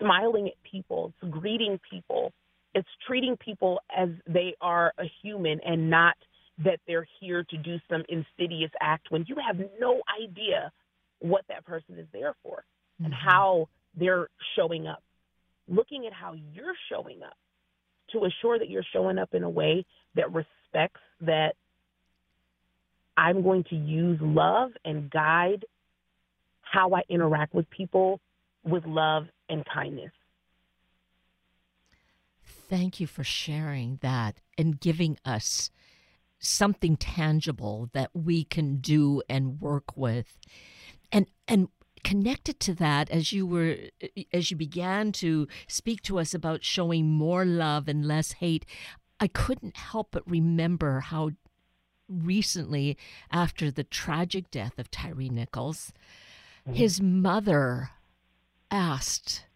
smiling 0.00 0.48
at 0.48 0.54
people, 0.68 1.12
it's 1.22 1.32
greeting 1.32 1.78
people, 1.88 2.32
it's 2.74 2.88
treating 3.06 3.36
people 3.36 3.80
as 3.96 4.08
they 4.26 4.54
are 4.60 4.92
a 4.98 5.04
human 5.22 5.60
and 5.64 5.90
not 5.90 6.16
that 6.64 6.80
they're 6.86 7.06
here 7.20 7.44
to 7.50 7.56
do 7.56 7.76
some 7.88 8.02
insidious 8.08 8.70
act 8.80 9.10
when 9.10 9.24
you 9.28 9.36
have 9.46 9.56
no 9.78 10.02
idea 10.22 10.72
what 11.20 11.42
that 11.48 11.64
person 11.64 11.98
is 11.98 12.06
there 12.12 12.34
for 12.42 12.64
mm-hmm. 13.02 13.06
and 13.06 13.14
how 13.14 13.68
they're 13.96 14.28
showing 14.56 14.86
up. 14.86 15.02
Looking 15.68 16.06
at 16.06 16.12
how 16.12 16.34
you're 16.54 16.74
showing 16.90 17.22
up 17.22 17.36
to 18.12 18.24
assure 18.24 18.58
that 18.58 18.68
you're 18.68 18.84
showing 18.92 19.18
up 19.18 19.34
in 19.34 19.42
a 19.42 19.50
way 19.50 19.84
that 20.14 20.32
respects 20.32 21.00
that 21.20 21.54
I'm 23.16 23.42
going 23.42 23.64
to 23.64 23.76
use 23.76 24.18
love 24.20 24.70
and 24.84 25.10
guide 25.10 25.64
how 26.62 26.94
I 26.94 27.02
interact 27.08 27.54
with 27.54 27.68
people 27.70 28.20
with 28.64 28.84
love 28.86 29.24
and 29.48 29.64
kindness. 29.72 30.12
Thank 32.44 33.00
you 33.00 33.06
for 33.06 33.22
sharing 33.22 33.98
that 34.00 34.40
and 34.56 34.80
giving 34.80 35.18
us 35.24 35.70
something 36.38 36.96
tangible 36.96 37.90
that 37.92 38.10
we 38.14 38.44
can 38.44 38.76
do 38.76 39.22
and 39.28 39.60
work 39.60 39.96
with. 39.96 40.38
And 41.10 41.26
and 41.46 41.68
connected 42.04 42.58
to 42.60 42.74
that 42.74 43.10
as 43.10 43.32
you 43.32 43.46
were 43.46 43.76
as 44.32 44.50
you 44.50 44.56
began 44.56 45.12
to 45.12 45.46
speak 45.68 46.02
to 46.02 46.18
us 46.18 46.34
about 46.34 46.64
showing 46.64 47.08
more 47.08 47.44
love 47.44 47.88
and 47.88 48.04
less 48.04 48.32
hate, 48.32 48.66
I 49.20 49.28
couldn't 49.28 49.76
help 49.76 50.08
but 50.10 50.28
remember 50.28 51.00
how 51.00 51.30
recently 52.08 52.96
after 53.30 53.70
the 53.70 53.84
tragic 53.84 54.50
death 54.50 54.78
of 54.78 54.90
Tyre 54.90 55.14
Nichols, 55.14 55.92
mm-hmm. 56.66 56.74
his 56.74 57.00
mother 57.00 57.90
asked 58.70 59.46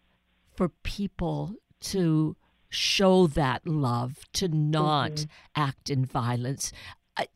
for 0.55 0.69
people 0.69 1.55
to 1.79 2.35
show 2.69 3.27
that 3.27 3.65
love, 3.67 4.25
to 4.33 4.47
not 4.47 5.11
mm-hmm. 5.11 5.61
act 5.61 5.89
in 5.89 6.05
violence. 6.05 6.71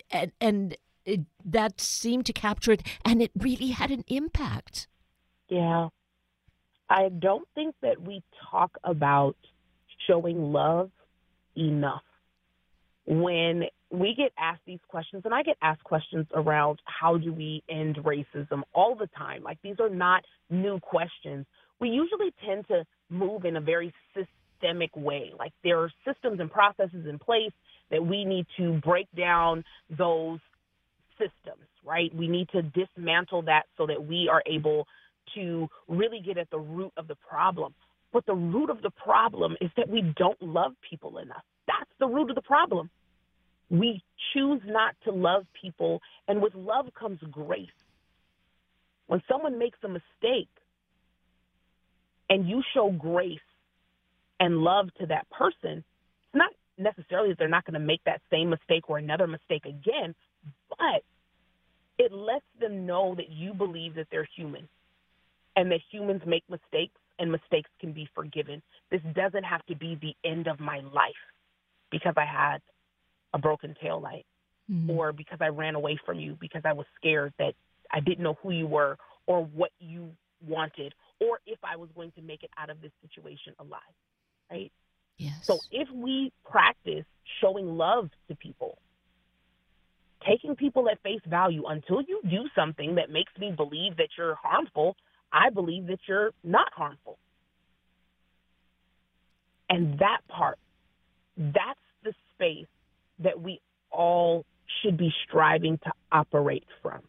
And, 0.09 0.31
and 0.39 0.77
it, 1.05 1.21
that 1.43 1.79
seemed 1.81 2.25
to 2.27 2.33
capture 2.33 2.71
it, 2.71 2.83
and 3.05 3.21
it 3.21 3.31
really 3.37 3.69
had 3.69 3.91
an 3.91 4.03
impact. 4.07 4.87
Yeah. 5.51 5.89
I 6.89 7.09
don't 7.09 7.47
think 7.53 7.75
that 7.81 8.01
we 8.01 8.23
talk 8.49 8.71
about 8.83 9.35
showing 10.07 10.51
love 10.51 10.89
enough 11.55 12.01
when 13.05 13.63
we 13.89 14.15
get 14.15 14.31
asked 14.39 14.61
these 14.65 14.79
questions, 14.87 15.23
and 15.25 15.33
I 15.33 15.43
get 15.43 15.57
asked 15.61 15.83
questions 15.83 16.25
around 16.33 16.79
how 16.85 17.17
do 17.17 17.33
we 17.33 17.63
end 17.69 17.97
racism 17.97 18.61
all 18.73 18.95
the 18.95 19.07
time. 19.17 19.43
Like 19.43 19.57
these 19.61 19.75
are 19.79 19.89
not 19.89 20.23
new 20.49 20.79
questions. 20.79 21.45
We 21.79 21.89
usually 21.89 22.33
tend 22.45 22.67
to 22.69 22.85
move 23.09 23.43
in 23.43 23.57
a 23.57 23.61
very 23.61 23.93
systemic 24.15 24.95
way. 24.95 25.33
Like 25.37 25.51
there 25.63 25.79
are 25.81 25.91
systems 26.05 26.39
and 26.39 26.49
processes 26.49 27.05
in 27.09 27.19
place 27.19 27.51
that 27.89 28.05
we 28.05 28.23
need 28.23 28.45
to 28.57 28.79
break 28.79 29.07
down 29.17 29.65
those 29.89 30.39
systems, 31.17 31.67
right? 31.83 32.13
We 32.15 32.29
need 32.29 32.47
to 32.49 32.61
dismantle 32.61 33.41
that 33.43 33.63
so 33.77 33.85
that 33.87 34.05
we 34.05 34.29
are 34.31 34.41
able 34.45 34.87
to 35.35 35.67
really 35.87 36.19
get 36.19 36.37
at 36.37 36.49
the 36.49 36.59
root 36.59 36.91
of 36.97 37.07
the 37.07 37.15
problem. 37.15 37.73
But 38.13 38.25
the 38.25 38.35
root 38.35 38.69
of 38.69 38.81
the 38.81 38.91
problem 38.91 39.55
is 39.61 39.69
that 39.77 39.89
we 39.89 40.13
don't 40.17 40.41
love 40.41 40.73
people 40.87 41.17
enough. 41.17 41.43
That's 41.67 41.89
the 41.99 42.07
root 42.07 42.29
of 42.29 42.35
the 42.35 42.41
problem. 42.41 42.89
We 43.69 44.03
choose 44.33 44.61
not 44.65 44.95
to 45.05 45.11
love 45.11 45.45
people, 45.59 46.01
and 46.27 46.41
with 46.41 46.53
love 46.55 46.87
comes 46.97 47.19
grace. 47.31 47.69
When 49.07 49.21
someone 49.29 49.57
makes 49.57 49.79
a 49.83 49.87
mistake 49.87 50.49
and 52.29 52.47
you 52.47 52.61
show 52.73 52.91
grace 52.91 53.39
and 54.39 54.57
love 54.57 54.89
to 54.99 55.05
that 55.07 55.29
person, 55.29 55.77
it's 55.77 56.35
not 56.35 56.51
necessarily 56.77 57.29
that 57.29 57.37
they're 57.37 57.47
not 57.47 57.65
going 57.65 57.79
to 57.79 57.85
make 57.85 58.03
that 58.05 58.21
same 58.29 58.49
mistake 58.49 58.89
or 58.89 58.97
another 58.97 59.27
mistake 59.27 59.65
again, 59.65 60.15
but 60.69 61.03
it 61.97 62.11
lets 62.11 62.45
them 62.59 62.85
know 62.85 63.15
that 63.15 63.29
you 63.29 63.53
believe 63.53 63.95
that 63.95 64.07
they're 64.11 64.27
human 64.35 64.67
and 65.55 65.71
that 65.71 65.79
humans 65.91 66.21
make 66.25 66.43
mistakes 66.49 66.97
and 67.19 67.31
mistakes 67.31 67.69
can 67.79 67.91
be 67.91 68.07
forgiven. 68.15 68.61
This 68.89 69.01
doesn't 69.13 69.43
have 69.43 69.65
to 69.67 69.75
be 69.75 69.97
the 70.01 70.15
end 70.27 70.47
of 70.47 70.59
my 70.59 70.79
life 70.79 71.11
because 71.91 72.13
I 72.17 72.25
had 72.25 72.61
a 73.33 73.39
broken 73.39 73.75
tail 73.81 74.01
light 74.01 74.25
mm-hmm. 74.71 74.89
or 74.89 75.11
because 75.13 75.39
I 75.41 75.47
ran 75.47 75.75
away 75.75 75.99
from 76.05 76.19
you 76.19 76.37
because 76.39 76.63
I 76.65 76.73
was 76.73 76.85
scared 76.97 77.33
that 77.37 77.53
I 77.91 77.99
didn't 77.99 78.23
know 78.23 78.37
who 78.41 78.51
you 78.51 78.67
were 78.67 78.97
or 79.27 79.43
what 79.45 79.71
you 79.79 80.11
wanted 80.45 80.93
or 81.19 81.39
if 81.45 81.59
I 81.63 81.75
was 81.75 81.89
going 81.95 82.11
to 82.13 82.21
make 82.21 82.43
it 82.43 82.49
out 82.57 82.69
of 82.69 82.81
this 82.81 82.91
situation 83.01 83.53
alive. 83.59 83.81
Right? 84.49 84.71
Yes. 85.17 85.35
So 85.43 85.59
if 85.71 85.89
we 85.91 86.31
practice 86.49 87.05
showing 87.39 87.77
love 87.77 88.09
to 88.27 88.35
people, 88.35 88.77
taking 90.27 90.55
people 90.55 90.89
at 90.89 91.01
face 91.03 91.21
value 91.27 91.65
until 91.67 92.01
you 92.01 92.21
do 92.23 92.45
something 92.55 92.95
that 92.95 93.09
makes 93.09 93.31
me 93.39 93.51
believe 93.51 93.97
that 93.97 94.09
you're 94.17 94.35
harmful, 94.35 94.95
I 95.31 95.49
believe 95.49 95.87
that 95.87 95.99
you're 96.07 96.31
not 96.43 96.73
harmful. 96.73 97.17
And 99.69 99.99
that 99.99 100.19
part, 100.27 100.59
that's 101.37 101.79
the 102.03 102.13
space 102.35 102.67
that 103.19 103.39
we 103.39 103.61
all 103.89 104.45
should 104.81 104.97
be 104.97 105.13
striving 105.27 105.77
to 105.79 105.91
operate 106.11 106.65
from. 106.81 107.01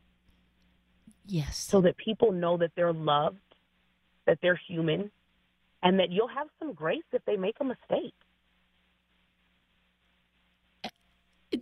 Yes. 1.26 1.56
So 1.56 1.80
that 1.82 1.96
people 1.96 2.32
know 2.32 2.56
that 2.58 2.72
they're 2.76 2.92
loved, 2.92 3.38
that 4.26 4.38
they're 4.42 4.60
human, 4.68 5.10
and 5.82 5.98
that 5.98 6.10
you'll 6.10 6.28
have 6.28 6.48
some 6.58 6.72
grace 6.72 7.02
if 7.12 7.24
they 7.24 7.36
make 7.36 7.56
a 7.60 7.64
mistake. 7.64 8.14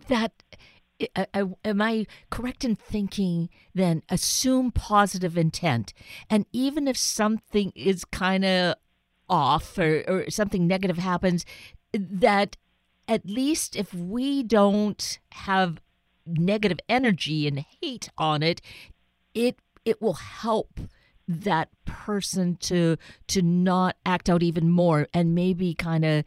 That 0.09 0.33
am 1.65 1.83
I 1.83 2.07
correct 2.31 2.65
in 2.65 2.77
thinking 2.77 3.49
then 3.75 4.03
assume 4.09 4.71
positive 4.73 5.39
intent 5.39 5.93
and 6.29 6.47
even 6.53 6.89
if 6.89 6.97
something 6.97 7.73
is 7.75 8.05
kind 8.05 8.45
of 8.45 8.75
off 9.29 9.79
or, 9.79 10.05
or 10.09 10.31
something 10.31 10.67
negative 10.67 10.99
happens 10.99 11.45
that 11.93 12.57
at 13.09 13.27
least 13.27 13.75
if 13.75 13.93
we 13.93 14.43
don't 14.43 15.19
have 15.33 15.81
negative 16.25 16.79
energy 16.89 17.47
and 17.47 17.65
hate 17.81 18.09
on 18.17 18.43
it, 18.43 18.61
it 19.35 19.59
it 19.85 20.01
will 20.01 20.15
help 20.15 20.81
that 21.27 21.69
person 21.85 22.57
to 22.57 22.97
to 23.27 23.43
not 23.43 23.97
act 24.07 24.29
out 24.29 24.43
even 24.43 24.71
more 24.71 25.09
and 25.15 25.35
maybe 25.35 25.75
kind 25.75 26.05
of 26.05 26.25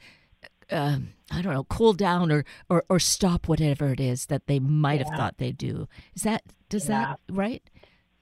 um, 0.74 1.10
I 1.32 1.42
don't 1.42 1.54
know, 1.54 1.64
cool 1.66 1.94
down 1.94 2.32
or, 2.32 2.46
or 2.70 2.84
or 2.90 3.00
stop 3.00 3.48
whatever 3.48 3.92
it 3.92 4.00
is 4.00 4.28
that 4.28 4.48
they 4.48 4.60
might 4.60 5.00
yeah. 5.00 5.06
have 5.10 5.18
thought 5.18 5.38
they 5.38 5.52
do. 5.52 5.88
Is 6.16 6.24
that 6.24 6.44
does 6.70 6.90
yeah. 6.90 7.16
that 7.16 7.20
right? 7.30 7.64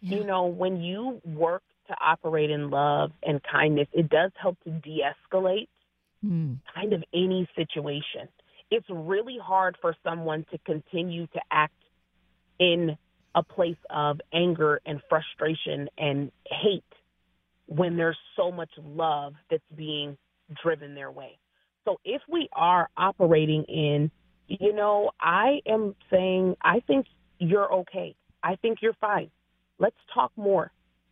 Yeah. 0.02 0.18
You 0.18 0.24
know, 0.26 0.46
when 0.46 0.82
you 0.82 1.22
work 1.24 1.64
to 1.88 1.96
operate 2.00 2.50
in 2.50 2.70
love 2.70 3.12
and 3.24 3.42
kindness, 3.44 3.88
it 3.94 4.10
does 4.10 4.32
help 4.42 4.58
to 4.64 4.72
de-escalate 4.72 5.68
mm. 6.26 6.58
kind 6.74 6.94
of 6.94 7.04
any 7.14 7.48
situation 7.56 8.28
it's 8.72 8.88
really 8.90 9.38
hard 9.38 9.78
for 9.82 9.96
someone 10.02 10.46
to 10.52 10.58
continue 10.60 11.28
to 11.28 11.40
act 11.52 11.76
in 12.58 12.98
a 13.36 13.44
place 13.44 13.78
of 13.90 14.20
anger 14.34 14.82
and 14.86 15.02
frustration 15.10 15.90
and 15.98 16.32
hate 16.48 16.84
when 17.68 17.98
there's 17.98 18.18
so 18.36 18.52
much 18.52 18.70
love 18.82 19.34
that's 19.50 19.64
being 19.76 20.18
driven 20.64 20.96
their 20.96 21.12
way. 21.12 21.38
So 21.86 22.00
if 22.06 22.22
we 22.30 22.48
are 22.54 22.90
operating 22.98 23.64
in, 23.64 24.12
you 24.48 24.74
know, 24.74 25.12
I 25.20 25.60
am 25.66 25.96
saying, 26.10 26.56
I 26.62 26.82
think 26.86 27.06
you're 27.40 27.72
okay. 27.74 28.16
I 28.44 28.56
think 28.56 28.80
you're 28.82 28.98
fine. 29.00 29.32
Let's 29.80 29.96
talk 30.14 30.32
more. 30.36 30.72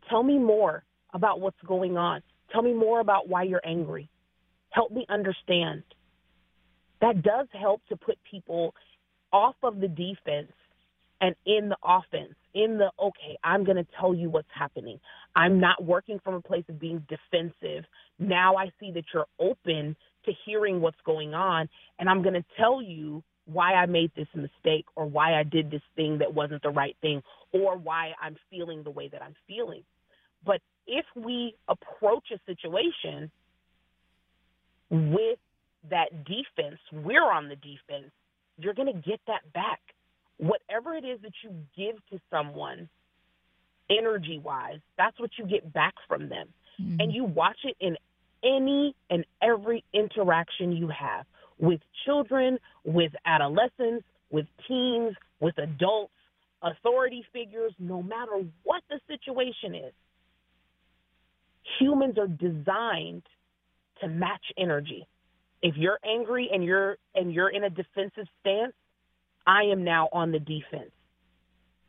Tell 0.10 0.24
me 0.24 0.38
more 0.38 0.84
about 1.14 1.40
what's 1.40 1.62
going 1.66 1.98
on. 1.98 2.22
Tell 2.52 2.62
me 2.62 2.74
more 2.74 3.00
about 3.00 3.28
why 3.28 3.44
you're 3.44 3.62
angry. 3.66 4.10
Help 4.70 4.92
me 4.92 5.06
understand. 5.10 5.84
That 7.02 7.24
does 7.24 7.48
help 7.54 7.82
to 7.90 7.96
put 7.96 8.18
people 8.30 8.74
off 9.32 9.56
of 9.64 9.80
the 9.80 9.88
defense 9.88 10.52
and 11.22 11.36
in 11.46 11.70
the 11.70 11.78
offense, 11.84 12.36
in 12.54 12.78
the, 12.78 12.92
okay, 13.00 13.38
I'm 13.44 13.64
going 13.64 13.78
to 13.78 13.88
tell 14.00 14.14
you 14.14 14.30
what's 14.30 14.48
happening. 14.54 15.00
I'm 15.36 15.60
not 15.60 15.84
working 15.84 16.20
from 16.24 16.36
a 16.36 16.42
place 16.42 16.64
of 16.70 16.80
being 16.80 17.06
defensive. 17.10 17.86
Now 18.20 18.56
I 18.56 18.72
see 18.80 18.92
that 18.92 19.04
you're 19.14 19.26
open 19.40 19.96
to 20.26 20.32
hearing 20.46 20.82
what's 20.82 21.00
going 21.06 21.34
on, 21.34 21.70
and 21.98 22.10
I'm 22.10 22.22
going 22.22 22.36
to 22.36 22.46
tell 22.58 22.82
you 22.82 23.24
why 23.46 23.74
I 23.74 23.86
made 23.86 24.12
this 24.16 24.28
mistake 24.36 24.86
or 24.96 25.06
why 25.06 25.40
I 25.40 25.44
did 25.44 25.72
this 25.72 25.82
thing 25.96 26.20
that 26.20 26.34
wasn't 26.34 26.62
the 26.62 26.70
right 26.70 26.96
thing 27.02 27.22
or 27.52 27.78
why 27.78 28.14
I'm 28.22 28.36
feeling 28.50 28.84
the 28.84 28.92
way 28.92 29.08
that 29.08 29.22
I'm 29.24 29.36
feeling. 29.48 29.84
But 30.46 30.62
if 30.86 31.06
we 31.16 31.56
approach 31.68 32.28
a 32.32 32.40
situation 32.46 33.32
with 34.90 35.40
that 35.90 36.26
defense, 36.26 36.80
we're 36.92 37.32
on 37.32 37.50
the 37.50 37.56
defense, 37.56 38.12
you're 38.58 38.74
going 38.74 38.94
to 38.94 39.10
get 39.10 39.20
that 39.28 39.52
back. 39.54 39.80
Whatever 40.38 40.96
it 40.96 41.04
is 41.04 41.20
that 41.22 41.34
you 41.44 41.52
give 41.76 41.96
to 42.12 42.20
someone, 42.30 42.88
energy 43.90 44.40
wise, 44.44 44.80
that's 44.98 45.20
what 45.20 45.32
you 45.38 45.46
get 45.46 45.74
back 45.74 45.94
from 46.08 46.30
them. 46.30 46.48
Mm-hmm. 46.82 47.02
And 47.02 47.14
you 47.14 47.24
watch 47.24 47.58
it 47.64 47.76
in 47.80 47.98
any 48.44 48.96
and 49.10 49.26
every 49.42 49.84
interaction 49.94 50.72
you 50.72 50.88
have 50.88 51.26
with 51.60 51.82
children, 52.06 52.58
with 52.84 53.12
adolescents, 53.26 54.06
with 54.30 54.46
teens, 54.68 55.16
with 55.40 55.58
adults, 55.58 56.14
authority 56.62 57.26
figures, 57.34 57.74
no 57.80 58.02
matter 58.02 58.44
what 58.64 58.84
the 58.90 59.00
situation 59.08 59.76
is. 59.76 59.94
Humans 61.80 62.18
are 62.18 62.28
designed 62.28 63.24
to 64.02 64.08
match 64.08 64.44
energy. 64.58 65.08
If 65.62 65.76
you're 65.78 66.00
angry 66.06 66.50
and 66.52 66.64
you're 66.64 66.98
and 67.14 67.34
you're 67.34 67.50
in 67.50 67.66
a 67.66 67.70
defensive 67.70 68.26
stance, 68.40 68.74
I 69.46 69.64
am 69.64 69.84
now 69.84 70.10
on 70.14 70.32
the 70.32 70.40
defense. 70.40 70.92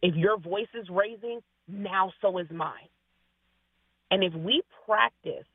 If 0.02 0.16
your 0.16 0.38
voice 0.38 0.68
is 0.74 0.88
raising, 0.90 1.40
now 1.68 2.12
so 2.20 2.38
is 2.38 2.48
mine. 2.50 2.88
And 4.10 4.24
if 4.24 4.34
we 4.34 4.62
practice 4.86 5.46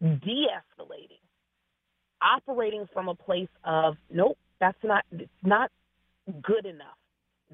de-escalating, 0.00 1.22
operating 2.22 2.86
from 2.92 3.08
a 3.08 3.14
place 3.14 3.48
of 3.64 3.96
nope, 4.10 4.38
that's 4.60 4.78
not 4.82 5.04
it's 5.12 5.30
not 5.42 5.70
good 6.42 6.66
enough 6.66 6.96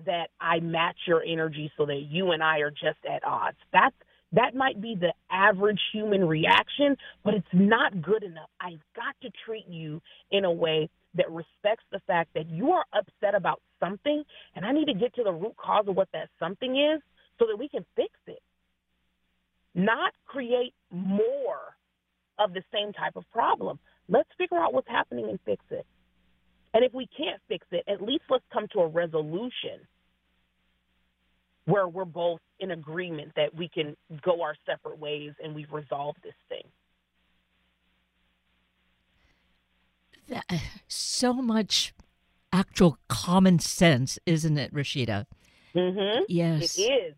that 0.07 0.29
I 0.41 0.61
match 0.61 0.97
your 1.07 1.23
energy 1.23 1.71
so 1.77 1.87
that 1.87 2.07
you 2.09 2.33
and 2.33 2.43
I 2.43 2.59
are 2.59 2.71
just 2.71 2.99
at 3.09 3.25
odds. 3.25 3.57
That's 3.73 3.95
that 4.33 4.55
might 4.55 4.81
be 4.81 4.97
the 4.99 5.13
average 5.31 5.81
human 5.93 6.27
reaction, 6.27 6.97
but 7.25 7.35
it's 7.35 7.47
not 7.53 8.03
good 8.03 8.25
enough. 8.25 8.49
I've 8.61 8.81
got 8.97 9.15
to 9.23 9.31
treat 9.45 9.67
you 9.69 10.03
in 10.33 10.45
a 10.45 10.51
way 10.51 10.89
that 11.15 11.31
respects 11.31 11.85
the 11.93 12.01
fact 12.09 12.31
that 12.35 12.49
you 12.49 12.73
are 12.73 12.85
upset 12.93 13.37
about 13.37 13.61
something, 13.79 14.25
and 14.57 14.65
I 14.65 14.73
need 14.73 14.87
to 14.87 14.95
get 14.95 15.15
to 15.15 15.23
the 15.23 15.33
root 15.33 15.57
cause 15.57 15.85
of 15.87 15.95
what 15.95 16.09
that 16.13 16.29
something 16.41 16.77
is 16.77 17.01
so 17.39 17.47
that 17.47 17.57
we 17.57 17.69
can 17.69 17.85
fix 17.95 18.11
it. 18.27 18.43
Not 19.77 20.13
create 20.27 20.75
more 20.91 21.77
of 22.39 22.53
the 22.53 22.63
same 22.73 22.93
type 22.93 23.17
of 23.17 23.25
problem. 23.31 23.79
Let's 24.09 24.29
figure 24.37 24.59
out 24.59 24.75
what's 24.75 24.89
happening 24.89 25.29
and 25.29 25.39
fix 25.45 25.65
it. 25.71 25.87
And 26.73 26.85
if 26.85 26.93
we 26.93 27.09
can't 27.17 27.41
fix 27.49 27.67
it, 27.71 27.85
at 27.89 28.03
least 28.03 28.25
let's 28.29 28.45
come 28.53 28.67
to 28.73 28.81
a 28.81 28.89
resolution 28.89 29.87
where 31.67 31.89
we're 31.89 32.05
both 32.05 32.41
in 32.59 32.73
agreement 32.73 33.33
that 33.37 33.55
we 33.55 33.69
can 33.69 33.97
go 34.23 34.43
our 34.43 34.55
separate 34.67 34.99
ways 34.99 35.33
and 35.43 35.55
we've 35.55 35.73
resolved 35.73 36.19
this 36.23 36.35
thing. 36.49 36.65
That, 40.29 40.45
so 40.89 41.35
much 41.35 41.95
actual 42.53 42.99
common 43.09 43.59
sense, 43.59 44.19
isn't 44.27 44.59
it, 44.59 44.75
Rashida? 44.75 45.27
Mm-hmm. 45.75 46.25
Yes. 46.29 46.79
It 46.79 46.83
is. 46.83 47.15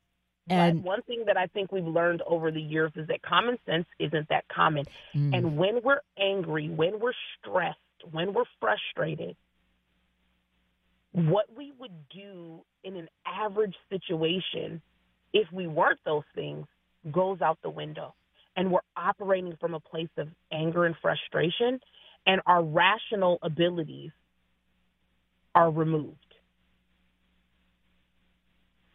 And 0.49 0.83
but 0.83 0.89
one 0.89 1.03
thing 1.03 1.25
that 1.27 1.37
I 1.37 1.47
think 1.47 1.73
we've 1.73 1.87
learned 1.87 2.23
over 2.27 2.51
the 2.51 2.61
years 2.61 2.93
is 2.95 3.09
that 3.09 3.23
common 3.23 3.59
sense 3.67 3.87
isn't 3.99 4.29
that 4.29 4.47
common. 4.49 4.85
Mm. 5.15 5.37
And 5.37 5.57
when 5.57 5.81
we're 5.83 6.03
angry, 6.19 6.69
when 6.69 7.01
we're 7.01 7.13
stressed, 7.39 7.79
when 8.11 8.33
we're 8.33 8.45
frustrated, 8.61 9.37
what 11.13 11.47
we 11.57 11.73
would 11.79 12.09
do 12.11 12.61
in 12.85 12.97
an 12.97 13.09
average 13.27 13.75
situation 13.91 14.81
if 15.33 15.51
we 15.51 15.67
weren't 15.67 15.99
those 16.05 16.25
things 16.35 16.67
goes 17.11 17.41
out 17.41 17.59
the 17.63 17.71
window. 17.71 18.15
And 18.57 18.71
we're 18.71 18.81
operating 18.97 19.57
from 19.61 19.75
a 19.75 19.81
place 19.81 20.09
of 20.17 20.29
anger 20.51 20.87
and 20.87 20.95
frustration, 21.03 21.79
and 22.27 22.41
our 22.47 22.63
rational 22.63 23.39
abilities 23.43 24.13
are 25.55 25.71
removed. 25.71 26.26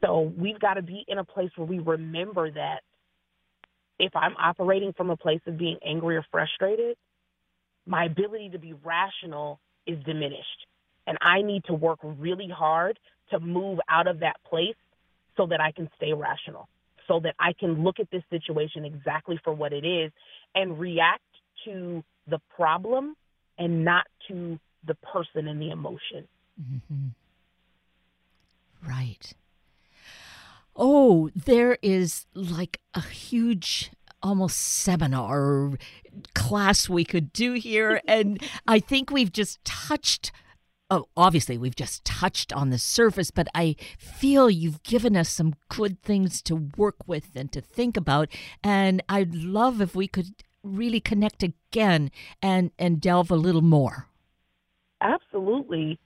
So 0.04 0.34
we've 0.38 0.60
got 0.60 0.76
to 0.76 0.82
be 0.82 1.06
in 1.08 1.18
a 1.20 1.24
place 1.24 1.52
where 1.56 1.68
we 1.68 1.80
remember 1.80 2.52
that 2.52 2.82
if 4.00 4.16
I'm 4.16 4.36
operating 4.38 4.94
from 4.94 5.12
a 5.12 5.18
place 5.18 5.42
of 5.46 5.58
being 5.58 5.78
angry 5.86 6.18
or 6.18 6.26
frustrated, 6.32 6.98
my 7.86 8.06
ability 8.06 8.50
to 8.50 8.60
be 8.60 8.74
rational 8.74 9.60
is 9.86 10.04
diminished. 10.04 10.68
And 11.06 11.18
I 11.22 11.42
need 11.42 11.64
to 11.66 11.74
work 11.74 12.00
really 12.04 12.50
hard 12.50 12.98
to 13.30 13.40
move 13.40 13.80
out 13.90 14.08
of 14.08 14.20
that 14.22 14.38
place 14.50 14.76
so 15.38 15.46
that 15.48 15.62
I 15.62 15.72
can 15.72 15.90
stay 15.98 16.14
rational, 16.14 16.68
so 17.08 17.20
that 17.22 17.36
I 17.40 17.54
can 17.54 17.84
look 17.84 18.00
at 18.00 18.10
this 18.12 18.24
situation 18.30 18.86
exactly 18.86 19.40
for 19.44 19.54
what 19.54 19.72
it 19.72 19.86
is 19.86 20.12
and 20.56 20.80
react 20.80 21.22
to 21.66 22.04
the 22.28 22.40
problem 22.56 23.16
and 23.58 23.86
not 23.86 24.06
to 24.28 24.60
the 24.86 24.96
person 24.96 25.48
and 25.48 25.62
the 25.62 25.70
emotion. 25.70 26.28
Mm-hmm. 26.60 27.08
Right. 28.88 29.34
Oh, 30.76 31.30
there 31.36 31.78
is 31.82 32.26
like 32.34 32.80
a 32.94 33.02
huge 33.02 33.92
almost 34.24 34.60
seminar 34.60 35.72
class 36.34 36.88
we 36.90 37.04
could 37.04 37.34
do 37.34 37.54
here. 37.54 38.02
and 38.08 38.42
I 38.68 38.80
think 38.80 39.10
we've 39.10 39.32
just 39.32 39.64
touched. 39.66 40.32
Oh, 40.90 41.08
obviously, 41.16 41.58
we've 41.58 41.76
just 41.76 42.04
touched 42.04 42.52
on 42.52 42.70
the 42.70 42.78
surface, 42.78 43.32
but 43.32 43.48
I 43.56 43.78
feel 43.98 44.50
you've 44.50 44.84
given 44.84 45.16
us 45.16 45.30
some 45.30 45.54
good 45.70 46.02
things 46.02 46.42
to 46.44 46.70
work 46.76 47.08
with 47.08 47.30
and 47.34 47.50
to 47.54 47.62
think 47.62 47.96
about. 47.96 48.28
And 48.62 49.02
I'd 49.08 49.34
love 49.34 49.82
if 49.82 49.96
we 49.96 50.08
could 50.08 50.44
really 50.64 51.00
connect 51.00 51.44
again 51.44 52.12
and, 52.42 52.72
and 52.78 53.00
delve 53.00 53.32
a 53.32 53.36
little 53.36 53.62
more. 53.62 54.08
Absolutely. 55.00 55.98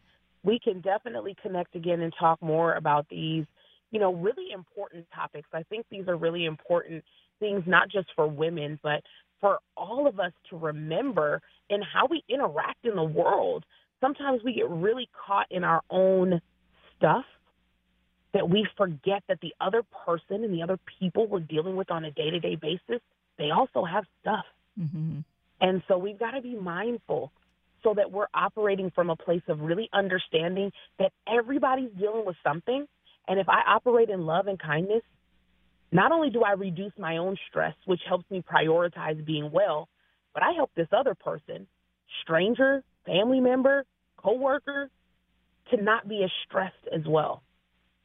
We 0.43 0.60
can 0.60 0.82
definitely 0.82 1.36
connect 1.41 1.75
again 1.75 2.01
and 2.01 2.13
talk 2.17 2.39
more 2.41 2.75
about 2.75 3.08
these 3.10 3.45
you 3.91 4.00
know, 4.00 4.13
really 4.13 4.52
important 4.54 5.06
topics. 5.13 5.48
I 5.54 5.63
think 5.63 5.86
these 5.89 6.08
are 6.08 6.15
really 6.15 6.45
important 6.45 7.04
things, 7.39 7.63
not 7.65 7.89
just 7.89 8.08
for 8.15 8.28
women, 8.28 8.80
but 8.82 9.02
for 9.41 9.60
all 9.78 10.08
of 10.08 10.19
us 10.19 10.32
to 10.50 10.58
remember 10.58 11.41
in 11.69 11.82
how 11.82 12.08
we 12.10 12.24
interact 12.30 12.86
in 12.86 12.95
the 12.95 13.04
world. 13.04 13.65
Sometimes 14.02 14.41
we 14.43 14.54
get 14.54 14.69
really 14.69 15.10
caught 15.26 15.48
in 15.52 15.63
our 15.63 15.82
own 15.89 16.41
stuff 16.98 17.26
that 18.34 18.50
we 18.50 18.67
forget 18.78 19.24
that 19.30 19.39
the 19.41 19.54
other 19.62 19.82
person 20.06 20.43
and 20.43 20.54
the 20.54 20.62
other 20.62 20.78
people 21.00 21.28
we're 21.28 21.39
dealing 21.39 21.76
with 21.76 21.89
on 21.89 22.04
a 22.06 22.12
day 22.12 22.30
to 22.30 22.39
day 22.39 22.56
basis, 22.56 23.02
they 23.38 23.52
also 23.52 23.86
have 23.86 24.04
stuff. 24.21 24.45
Mm-hmm. 24.80 25.19
And 25.62 25.82
so 25.88 25.98
we've 25.98 26.19
got 26.19 26.32
to 26.32 26.41
be 26.41 26.56
mindful 26.56 27.32
so 27.82 27.93
that 27.93 28.12
we're 28.12 28.28
operating 28.34 28.91
from 28.91 29.10
a 29.10 29.15
place 29.15 29.43
of 29.48 29.62
really 29.62 29.89
understanding 29.93 30.71
that 31.00 31.12
everybody's 31.32 31.91
dealing 31.98 32.26
with 32.26 32.36
something 32.43 32.86
and 33.28 33.40
if 33.40 33.50
I 33.50 33.62
operate 33.68 34.10
in 34.10 34.26
love 34.26 34.48
and 34.48 34.60
kindness, 34.60 35.02
not 35.92 36.12
only 36.12 36.30
do 36.30 36.44
I 36.44 36.54
reduce 36.54 36.94
my 36.98 37.18
own 37.18 37.38
stress, 37.50 37.76
which 37.86 38.02
helps 38.08 38.30
me 38.30 38.44
prioritize 38.44 39.24
being 39.26 39.52
well, 39.52 39.88
but 40.34 40.44
I 40.44 40.52
help 40.52 40.72
this 40.76 40.88
other 40.92 41.16
person, 41.16 41.68
stranger, 42.22 42.84
family 43.06 43.40
member, 43.40 43.86
coworker, 44.18 44.90
to 45.72 45.82
not 45.82 46.08
be 46.08 46.24
as 46.24 46.32
stressed 46.48 46.88
as 46.94 47.02
well. 47.08 47.44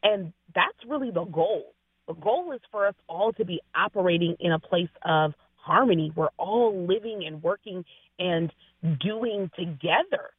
And 0.02 0.33
that's 0.54 0.78
really 0.88 1.11
the 1.11 1.24
goal. 1.24 1.74
The 2.06 2.14
goal 2.14 2.52
is 2.52 2.61
for 2.70 2.87
us 2.87 2.94
all 3.09 3.33
to 3.35 3.44
be 3.44 3.61
operating 3.74 4.37
in 4.40 4.52
a 4.52 4.59
place 4.59 4.88
of 5.04 5.33
harmony. 5.56 6.12
We're 6.14 6.28
all 6.38 6.87
living 6.87 7.24
and 7.26 7.42
working 7.42 7.85
and 8.18 8.52
doing 9.00 9.50
together, 9.56 10.30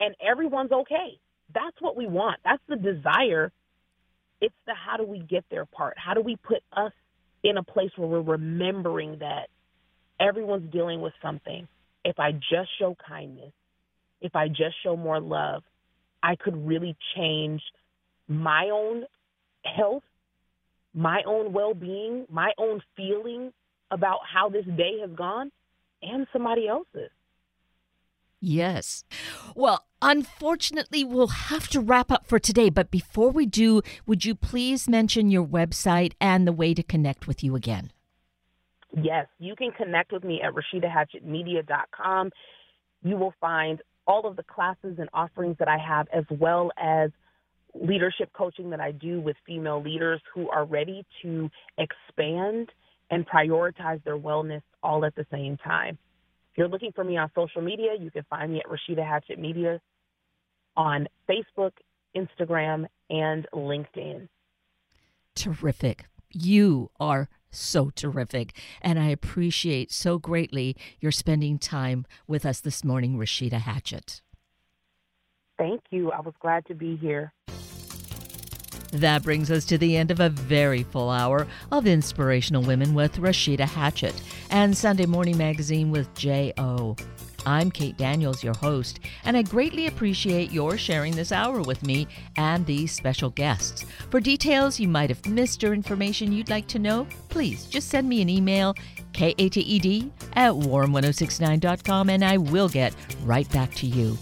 and 0.00 0.14
everyone's 0.26 0.72
okay. 0.72 1.18
That's 1.54 1.76
what 1.80 1.96
we 1.96 2.06
want. 2.06 2.40
That's 2.44 2.62
the 2.68 2.76
desire 2.76 3.52
it's 4.40 4.54
the 4.66 4.74
how 4.74 4.96
do 4.96 5.04
we 5.04 5.20
get 5.20 5.44
there 5.50 5.66
part. 5.66 5.96
How 5.98 6.14
do 6.14 6.20
we 6.20 6.36
put 6.36 6.62
us 6.72 6.92
in 7.42 7.56
a 7.56 7.62
place 7.62 7.90
where 7.96 8.08
we're 8.08 8.20
remembering 8.20 9.18
that 9.20 9.48
everyone's 10.20 10.70
dealing 10.72 11.00
with 11.00 11.12
something. 11.22 11.68
If 12.04 12.18
I 12.18 12.32
just 12.32 12.68
show 12.78 12.96
kindness, 13.06 13.52
if 14.20 14.34
I 14.34 14.48
just 14.48 14.74
show 14.82 14.96
more 14.96 15.20
love, 15.20 15.62
I 16.22 16.36
could 16.36 16.66
really 16.66 16.96
change 17.14 17.62
my 18.28 18.70
own 18.72 19.04
health, 19.64 20.02
my 20.94 21.22
own 21.26 21.52
well 21.52 21.74
being, 21.74 22.26
my 22.30 22.52
own 22.58 22.80
feeling 22.96 23.52
about 23.90 24.20
how 24.32 24.48
this 24.48 24.64
day 24.76 24.98
has 25.00 25.10
gone, 25.10 25.52
and 26.02 26.26
somebody 26.32 26.68
else's. 26.68 27.10
Yes. 28.40 29.04
Well, 29.54 29.86
unfortunately, 30.02 31.04
we'll 31.04 31.28
have 31.28 31.68
to 31.68 31.80
wrap 31.80 32.10
up 32.10 32.26
for 32.26 32.38
today. 32.38 32.70
But 32.70 32.90
before 32.90 33.30
we 33.30 33.46
do, 33.46 33.82
would 34.06 34.24
you 34.24 34.34
please 34.34 34.88
mention 34.88 35.30
your 35.30 35.44
website 35.44 36.12
and 36.20 36.46
the 36.46 36.52
way 36.52 36.74
to 36.74 36.82
connect 36.82 37.26
with 37.26 37.42
you 37.42 37.56
again? 37.56 37.92
Yes, 39.02 39.26
you 39.38 39.56
can 39.56 39.72
connect 39.72 40.12
with 40.12 40.24
me 40.24 40.40
at 40.42 40.52
RasheedaHatchettMedia.com. 40.54 42.30
You 43.02 43.16
will 43.16 43.34
find 43.40 43.80
all 44.06 44.26
of 44.26 44.36
the 44.36 44.42
classes 44.42 44.96
and 44.98 45.08
offerings 45.12 45.56
that 45.58 45.68
I 45.68 45.78
have, 45.78 46.06
as 46.14 46.24
well 46.30 46.70
as 46.78 47.10
leadership 47.74 48.32
coaching 48.32 48.70
that 48.70 48.80
I 48.80 48.92
do 48.92 49.20
with 49.20 49.36
female 49.46 49.82
leaders 49.82 50.20
who 50.34 50.48
are 50.48 50.64
ready 50.64 51.04
to 51.22 51.50
expand 51.78 52.70
and 53.10 53.26
prioritize 53.28 54.02
their 54.04 54.16
wellness 54.16 54.62
all 54.82 55.04
at 55.04 55.14
the 55.14 55.26
same 55.30 55.56
time. 55.58 55.98
If 56.56 56.60
you're 56.60 56.68
looking 56.68 56.92
for 56.92 57.04
me 57.04 57.18
on 57.18 57.30
social 57.34 57.60
media, 57.60 57.90
you 58.00 58.10
can 58.10 58.24
find 58.30 58.50
me 58.50 58.60
at 58.60 58.64
Rashida 58.64 59.06
Hatchett 59.06 59.38
Media 59.38 59.78
on 60.74 61.06
Facebook, 61.28 61.72
Instagram, 62.16 62.86
and 63.10 63.46
LinkedIn. 63.52 64.26
Terrific. 65.34 66.06
You 66.32 66.90
are 66.98 67.28
so 67.50 67.90
terrific. 67.90 68.56
And 68.80 68.98
I 68.98 69.08
appreciate 69.08 69.92
so 69.92 70.18
greatly 70.18 70.74
your 70.98 71.12
spending 71.12 71.58
time 71.58 72.06
with 72.26 72.46
us 72.46 72.60
this 72.60 72.82
morning, 72.82 73.18
Rashida 73.18 73.60
Hatchett. 73.60 74.22
Thank 75.58 75.82
you. 75.90 76.10
I 76.10 76.20
was 76.20 76.32
glad 76.40 76.64
to 76.68 76.74
be 76.74 76.96
here. 76.96 77.34
That 78.96 79.22
brings 79.22 79.50
us 79.50 79.66
to 79.66 79.76
the 79.76 79.94
end 79.94 80.10
of 80.10 80.20
a 80.20 80.30
very 80.30 80.82
full 80.82 81.10
hour 81.10 81.46
of 81.70 81.86
Inspirational 81.86 82.62
Women 82.62 82.94
with 82.94 83.18
Rashida 83.18 83.68
Hatchett 83.68 84.22
and 84.48 84.74
Sunday 84.74 85.04
Morning 85.04 85.36
Magazine 85.36 85.90
with 85.90 86.12
J.O. 86.14 86.96
I'm 87.44 87.70
Kate 87.70 87.96
Daniels, 87.98 88.42
your 88.42 88.54
host, 88.54 89.00
and 89.26 89.36
I 89.36 89.42
greatly 89.42 89.86
appreciate 89.86 90.50
your 90.50 90.78
sharing 90.78 91.14
this 91.14 91.30
hour 91.30 91.60
with 91.60 91.82
me 91.82 92.08
and 92.38 92.64
these 92.64 92.90
special 92.90 93.28
guests. 93.28 93.84
For 94.10 94.18
details 94.18 94.80
you 94.80 94.88
might 94.88 95.10
have 95.10 95.26
missed 95.26 95.62
or 95.62 95.74
information 95.74 96.32
you'd 96.32 96.48
like 96.48 96.66
to 96.68 96.78
know, 96.78 97.06
please 97.28 97.66
just 97.66 97.90
send 97.90 98.08
me 98.08 98.22
an 98.22 98.30
email, 98.30 98.74
kated 99.12 99.58
at 100.32 100.52
warm1069.com, 100.52 102.08
and 102.08 102.24
I 102.24 102.38
will 102.38 102.70
get 102.70 102.94
right 103.24 103.48
back 103.52 103.74
to 103.74 103.86
you. 103.86 104.16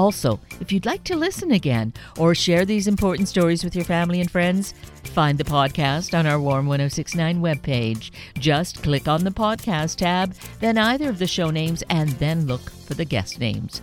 Also, 0.00 0.40
if 0.60 0.72
you'd 0.72 0.86
like 0.86 1.04
to 1.04 1.14
listen 1.14 1.52
again 1.52 1.92
or 2.16 2.34
share 2.34 2.64
these 2.64 2.88
important 2.88 3.28
stories 3.28 3.62
with 3.62 3.76
your 3.76 3.84
family 3.84 4.22
and 4.22 4.30
friends, 4.30 4.72
find 5.12 5.36
the 5.36 5.44
podcast 5.44 6.18
on 6.18 6.26
our 6.26 6.40
Warm 6.40 6.66
1069 6.66 7.42
webpage. 7.42 8.10
Just 8.38 8.82
click 8.82 9.08
on 9.08 9.24
the 9.24 9.30
podcast 9.30 9.96
tab, 9.96 10.32
then 10.58 10.78
either 10.78 11.10
of 11.10 11.18
the 11.18 11.26
show 11.26 11.50
names, 11.50 11.84
and 11.90 12.08
then 12.12 12.46
look 12.46 12.70
for 12.70 12.94
the 12.94 13.04
guest 13.04 13.40
names. 13.40 13.82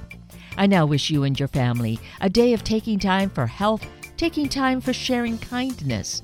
I 0.58 0.66
now 0.66 0.88
wish 0.88 1.12
you 1.12 1.24
and 1.24 1.40
your 1.40 1.50
family 1.50 2.00
a 2.20 2.32
day 2.32 2.54
of 2.54 2.64
taking 2.64 2.98
time 2.98 3.30
for 3.30 3.46
health, 3.46 3.86
taking 4.18 4.50
time 4.50 4.82
for 4.82 4.94
sharing 4.94 5.38
kindness 5.38 6.24